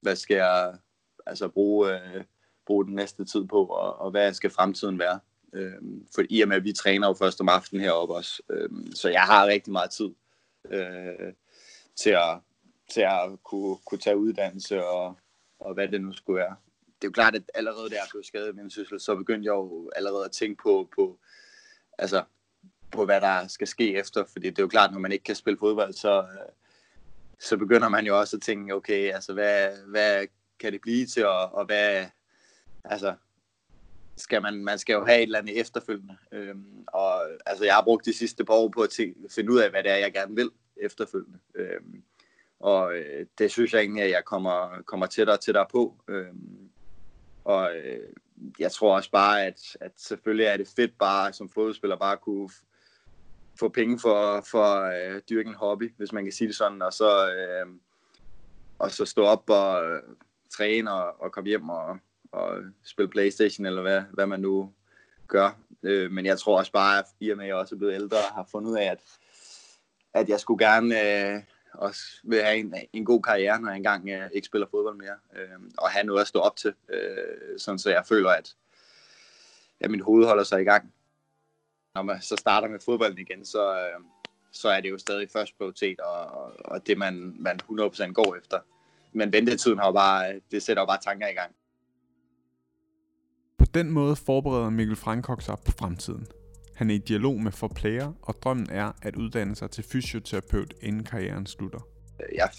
hvad 0.00 0.16
skal 0.16 0.34
jeg 0.34 0.78
altså, 1.26 1.48
bruge, 1.48 1.94
øh, 1.94 2.24
bruge 2.66 2.84
den 2.84 2.94
næste 2.94 3.24
tid 3.24 3.44
på, 3.46 3.64
og, 3.64 3.98
og 3.98 4.10
hvad 4.10 4.34
skal 4.34 4.50
fremtiden 4.50 4.98
være. 4.98 5.20
Øh, 5.52 5.72
for 6.14 6.22
i 6.30 6.40
og 6.40 6.48
med, 6.48 6.56
at 6.56 6.64
vi 6.64 6.72
træner 6.72 7.08
jo 7.08 7.14
først 7.14 7.40
om 7.40 7.48
aftenen 7.48 7.84
heroppe 7.84 8.14
også, 8.14 8.42
øh, 8.50 8.70
så 8.94 9.08
jeg 9.08 9.22
har 9.22 9.46
rigtig 9.46 9.72
meget 9.72 9.90
tid 9.90 10.10
øh, 10.70 11.32
til, 11.96 12.10
at, 12.10 12.38
til 12.92 13.00
at 13.00 13.42
kunne, 13.42 13.76
kunne 13.84 13.98
tage 13.98 14.18
uddannelse 14.18 14.84
og, 14.84 15.18
og 15.58 15.74
hvad 15.74 15.88
det 15.88 16.00
nu 16.00 16.12
skulle 16.12 16.38
være. 16.38 16.56
Det 16.86 17.04
er 17.04 17.08
jo 17.08 17.12
klart, 17.12 17.34
at 17.34 17.50
allerede 17.54 17.90
der 17.90 17.96
jeg 17.96 18.06
blev 18.10 18.22
skadet 18.22 18.56
med 18.56 18.70
syssel, 18.70 19.00
så 19.00 19.16
begyndte 19.16 19.46
jeg 19.46 19.52
jo 19.52 19.90
allerede 19.96 20.24
at 20.24 20.32
tænke 20.32 20.62
på, 20.62 20.88
på, 20.96 21.18
altså, 21.98 22.24
på, 22.90 23.04
hvad 23.04 23.20
der 23.20 23.46
skal 23.46 23.66
ske 23.66 23.94
efter, 23.94 24.24
fordi 24.24 24.50
det 24.50 24.58
er 24.58 24.62
jo 24.62 24.68
klart, 24.68 24.92
når 24.92 24.98
man 24.98 25.12
ikke 25.12 25.24
kan 25.24 25.34
spille 25.34 25.58
fodbold, 25.58 25.92
så, 25.92 26.26
så 27.38 27.56
begynder 27.56 27.88
man 27.88 28.06
jo 28.06 28.18
også 28.18 28.36
at 28.36 28.42
tænke, 28.42 28.74
okay, 28.74 29.12
altså, 29.14 29.32
hvad, 29.32 29.68
hvad 29.86 30.26
kan 30.58 30.72
det 30.72 30.80
blive 30.80 31.06
til, 31.06 31.26
og, 31.26 31.54
og 31.54 31.64
hvad, 31.64 32.06
altså, 32.84 33.14
skal 34.16 34.42
man, 34.42 34.64
man 34.64 34.78
skal 34.78 34.92
jo 34.92 35.04
have 35.04 35.18
et 35.18 35.22
eller 35.22 35.38
andet 35.38 35.60
efterfølgende. 35.60 36.16
Øhm, 36.32 36.84
og 36.86 37.22
altså, 37.46 37.64
jeg 37.64 37.74
har 37.74 37.82
brugt 37.82 38.04
de 38.04 38.12
sidste 38.12 38.44
par 38.44 38.54
år 38.54 38.68
på 38.68 38.80
at 38.82 38.90
tænke, 38.90 39.20
finde 39.30 39.52
ud 39.52 39.58
af, 39.58 39.70
hvad 39.70 39.82
det 39.82 39.92
er, 39.92 39.96
jeg 39.96 40.12
gerne 40.12 40.34
vil 40.34 40.50
efterfølgende. 40.76 41.38
Øhm, 41.54 42.02
og 42.62 42.96
øh, 42.96 43.26
det 43.38 43.50
synes 43.50 43.72
jeg 43.72 43.80
egentlig, 43.80 44.04
at 44.04 44.10
jeg 44.10 44.24
kommer, 44.24 44.82
kommer 44.86 45.06
tættere 45.06 45.36
og 45.36 45.40
tættere 45.40 45.66
på. 45.70 45.96
Øhm, 46.08 46.68
og 47.44 47.76
øh, 47.76 48.08
jeg 48.58 48.72
tror 48.72 48.96
også 48.96 49.10
bare, 49.10 49.44
at, 49.46 49.76
at 49.80 49.92
selvfølgelig 49.96 50.46
er 50.46 50.56
det 50.56 50.68
fedt 50.76 50.98
bare 50.98 51.32
som 51.32 51.48
fodboldspiller 51.48 51.96
bare 51.96 52.12
at 52.12 52.20
kunne 52.20 52.50
få 53.58 53.68
penge 53.68 53.98
for, 53.98 54.44
for 54.50 54.82
øh, 54.82 55.20
dyrke 55.30 55.48
en 55.48 55.54
hobby, 55.54 55.94
hvis 55.96 56.12
man 56.12 56.24
kan 56.24 56.32
sige 56.32 56.48
det 56.48 56.56
sådan, 56.56 56.82
og 56.82 56.92
så, 56.92 57.32
øh, 57.32 57.66
og 58.78 58.90
så 58.90 59.04
stå 59.04 59.24
op 59.24 59.50
og 59.50 59.84
øh, 59.84 60.02
træne 60.56 60.92
og, 60.92 61.20
og 61.20 61.32
komme 61.32 61.48
hjem 61.48 61.68
og, 61.68 61.98
og 62.32 62.58
spille 62.84 63.10
Playstation, 63.10 63.66
eller 63.66 63.82
hvad, 63.82 64.02
hvad 64.12 64.26
man 64.26 64.40
nu 64.40 64.72
gør. 65.28 65.58
Øh, 65.82 66.10
men 66.10 66.26
jeg 66.26 66.38
tror 66.38 66.58
også 66.58 66.72
bare, 66.72 66.98
at 66.98 67.06
i 67.20 67.30
og 67.30 67.36
med 67.36 67.44
at 67.44 67.48
jeg 67.48 67.56
også 67.56 67.74
er 67.74 67.78
blevet 67.78 67.94
ældre, 67.94 68.16
har 68.34 68.48
fundet 68.50 68.70
ud 68.70 68.76
af, 68.76 68.90
at, 68.90 69.02
at 70.14 70.28
jeg 70.28 70.40
skulle 70.40 70.66
gerne 70.66 71.00
øh, 71.00 71.42
også 71.74 72.00
vil 72.24 72.42
have 72.42 72.56
en, 72.56 72.74
en 72.92 73.04
god 73.04 73.22
karriere, 73.22 73.60
når 73.60 73.68
jeg 73.68 73.76
engang 73.76 74.08
øh, 74.08 74.30
ikke 74.32 74.46
spiller 74.46 74.66
fodbold 74.70 74.96
mere. 74.96 75.16
Øh, 75.36 75.60
og 75.78 75.90
have 75.90 76.06
noget 76.06 76.20
at 76.20 76.26
stå 76.26 76.38
op 76.38 76.56
til, 76.56 76.74
øh, 76.88 77.58
sådan 77.58 77.78
så 77.78 77.90
jeg 77.90 78.06
føler, 78.08 78.30
at, 78.30 78.54
at 79.80 79.90
min 79.90 80.00
hoved 80.00 80.26
holder 80.26 80.44
sig 80.44 80.60
i 80.60 80.64
gang. 80.64 80.92
Når 81.94 82.02
man 82.02 82.22
så 82.22 82.36
starter 82.36 82.68
med 82.68 82.80
fodbolden 82.80 83.18
igen, 83.18 83.44
så, 83.44 83.76
øh, 83.76 84.04
så 84.52 84.68
er 84.68 84.80
det 84.80 84.90
jo 84.90 84.98
stadig 84.98 85.30
først 85.30 85.58
prioritet, 85.58 86.00
og, 86.00 86.52
og 86.64 86.86
det 86.86 86.98
man, 86.98 87.36
man 87.38 87.60
100% 87.70 88.12
går 88.12 88.36
efter. 88.36 88.58
Men 89.12 89.32
ventetiden 89.32 89.78
har 89.78 89.86
jo 89.86 89.92
bare, 89.92 90.40
det 90.50 90.62
sætter 90.62 90.82
jo 90.82 90.86
bare 90.86 91.00
tanker 91.04 91.28
i 91.28 91.32
gang. 91.32 91.54
På 93.58 93.64
den 93.74 93.90
måde 93.90 94.16
forbereder 94.16 94.70
Mikkel 94.70 94.96
Frankok 94.96 95.42
sig 95.42 95.56
på 95.66 95.72
fremtiden. 95.78 96.26
Han 96.82 96.90
er 96.90 96.94
i 96.94 96.98
dialog 96.98 97.40
med 97.40 97.52
for 97.52 97.68
player, 97.68 98.12
og 98.22 98.42
drømmen 98.42 98.70
er 98.70 98.92
at 99.02 99.16
uddanne 99.16 99.56
sig 99.56 99.70
til 99.70 99.84
fysioterapeut, 99.84 100.74
inden 100.80 101.04
karrieren 101.04 101.46
slutter. 101.46 101.88
Jeg 102.34 102.50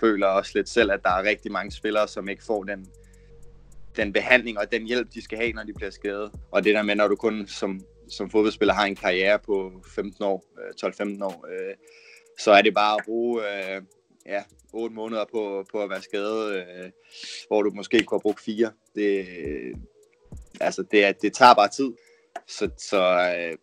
føler 0.00 0.26
også 0.26 0.52
lidt 0.54 0.68
selv, 0.68 0.92
at 0.92 1.00
der 1.02 1.10
er 1.10 1.22
rigtig 1.22 1.52
mange 1.52 1.70
spillere, 1.72 2.08
som 2.08 2.28
ikke 2.28 2.44
får 2.44 2.64
den, 2.64 2.86
den 3.96 4.12
behandling 4.12 4.58
og 4.58 4.72
den 4.72 4.86
hjælp, 4.86 5.14
de 5.14 5.22
skal 5.22 5.38
have, 5.38 5.52
når 5.52 5.64
de 5.64 5.72
bliver 5.72 5.90
skadet. 5.90 6.32
Og 6.50 6.64
det 6.64 6.74
der 6.74 6.82
med, 6.82 6.94
når 6.94 7.08
du 7.08 7.16
kun 7.16 7.46
som, 7.46 7.80
som 8.08 8.30
fodboldspiller 8.30 8.74
har 8.74 8.84
en 8.84 8.96
karriere 8.96 9.38
på 9.38 9.72
15 9.94 10.24
år, 10.24 10.44
øh, 10.84 10.90
12-15 10.90 11.24
år, 11.24 11.46
øh, 11.52 11.74
så 12.38 12.50
er 12.50 12.62
det 12.62 12.74
bare 12.74 12.94
at 12.98 13.04
bruge 13.04 13.42
øh, 13.42 13.82
ja, 14.26 14.42
8 14.72 14.94
måneder 14.94 15.24
på, 15.32 15.64
på 15.72 15.82
at 15.82 15.90
være 15.90 16.02
skadet, 16.02 16.54
øh, 16.54 16.90
hvor 17.48 17.62
du 17.62 17.70
måske 17.70 18.02
kunne 18.02 18.16
have 18.16 18.22
brugt 18.22 18.40
fire. 18.40 18.72
Det, 18.94 19.26
altså 20.60 20.84
det, 20.90 21.22
det 21.22 21.32
tager 21.32 21.54
bare 21.54 21.68
tid. 21.68 21.92
Så, 22.46 22.70
så 22.78 23.34
øh, 23.38 23.56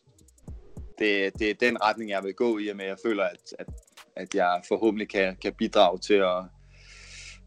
det, 0.99 1.39
det 1.39 1.49
er 1.49 1.53
den 1.60 1.83
retning, 1.83 2.10
jeg 2.10 2.23
vil 2.23 2.33
gå 2.33 2.57
i, 2.57 2.67
og 2.67 2.75
med 2.75 2.86
jeg 2.86 2.97
føler, 3.05 3.23
at, 3.23 3.53
at, 3.60 3.67
at 4.15 4.36
jeg 4.36 4.62
forhåbentlig 4.67 5.10
kan, 5.10 5.36
kan 5.41 5.53
bidrage 5.53 5.97
til 5.97 6.13
at, 6.13 6.43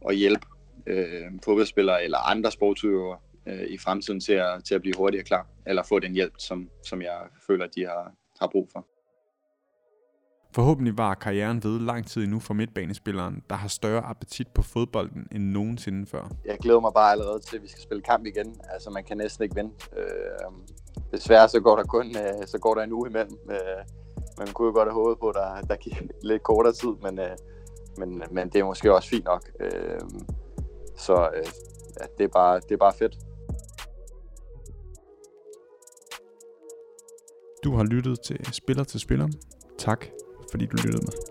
at 0.08 0.16
hjælpe 0.16 0.46
øh, 0.86 1.30
fodboldspillere 1.44 2.04
eller 2.04 2.18
andre 2.18 2.50
sportsudøvere 2.50 3.18
øh, 3.46 3.66
i 3.68 3.78
fremtiden 3.78 4.20
til 4.20 4.32
at, 4.32 4.64
til 4.64 4.74
at 4.74 4.80
blive 4.80 4.94
hurtigere 4.96 5.24
klar, 5.24 5.46
eller 5.66 5.82
få 5.82 5.98
den 5.98 6.12
hjælp, 6.12 6.34
som, 6.38 6.68
som 6.86 7.02
jeg 7.02 7.18
føler, 7.46 7.66
de 7.66 7.84
har, 7.84 8.12
har 8.40 8.48
brug 8.52 8.68
for. 8.72 8.86
Forhåbentlig 10.54 10.98
var 10.98 11.14
karrieren 11.14 11.64
ved 11.64 11.80
lang 11.80 12.06
tid 12.06 12.22
endnu 12.22 12.40
for 12.40 12.54
midtbanespilleren, 12.54 13.42
der 13.50 13.56
har 13.56 13.68
større 13.68 14.02
appetit 14.04 14.48
på 14.48 14.62
fodbolden 14.62 15.26
end 15.32 15.44
nogensinde 15.44 16.06
før. 16.06 16.30
Jeg 16.44 16.58
glæder 16.58 16.80
mig 16.80 16.92
bare 16.94 17.12
allerede 17.12 17.40
til, 17.40 17.56
at 17.56 17.62
vi 17.62 17.68
skal 17.68 17.82
spille 17.82 18.02
kamp 18.02 18.26
igen. 18.26 18.60
Altså, 18.72 18.90
man 18.90 19.04
kan 19.04 19.16
næsten 19.16 19.44
ikke 19.44 19.56
vente. 19.56 19.86
Øh, 19.96 20.04
desværre 21.12 21.48
så 21.48 21.60
går 21.60 21.76
der 21.76 21.84
kun 21.84 22.06
øh, 22.16 22.46
så 22.46 22.58
går 22.58 22.74
der 22.74 22.82
en 22.82 22.92
uge 22.92 23.08
imellem. 23.08 23.38
Øh, 23.50 23.84
man 24.38 24.48
kunne 24.48 24.66
jo 24.66 24.72
godt 24.72 24.88
have 24.88 25.02
håbet 25.02 25.18
på, 25.20 25.28
at 25.28 25.34
der, 25.34 25.60
der 25.60 25.76
gik 25.76 26.02
lidt 26.30 26.42
kortere 26.42 26.72
tid, 26.72 26.94
men, 27.02 27.18
øh, 27.18 27.36
men, 27.98 28.22
men 28.30 28.48
det 28.48 28.60
er 28.60 28.64
måske 28.64 28.94
også 28.94 29.08
fint 29.08 29.24
nok. 29.24 29.50
Øh, 29.60 30.00
så 30.96 31.30
øh, 31.36 31.46
ja, 32.00 32.06
det, 32.18 32.24
er 32.24 32.28
bare, 32.28 32.60
det 32.60 32.72
er 32.72 32.76
bare 32.76 32.92
fedt. 32.98 33.18
Du 37.64 37.76
har 37.76 37.84
lyttet 37.84 38.20
til 38.20 38.54
Spiller 38.54 38.84
til 38.84 39.00
Spiller. 39.00 39.28
Tak 39.78 40.06
fordi 40.50 40.66
du 40.66 40.76
lyttede 40.76 41.02
med. 41.06 41.29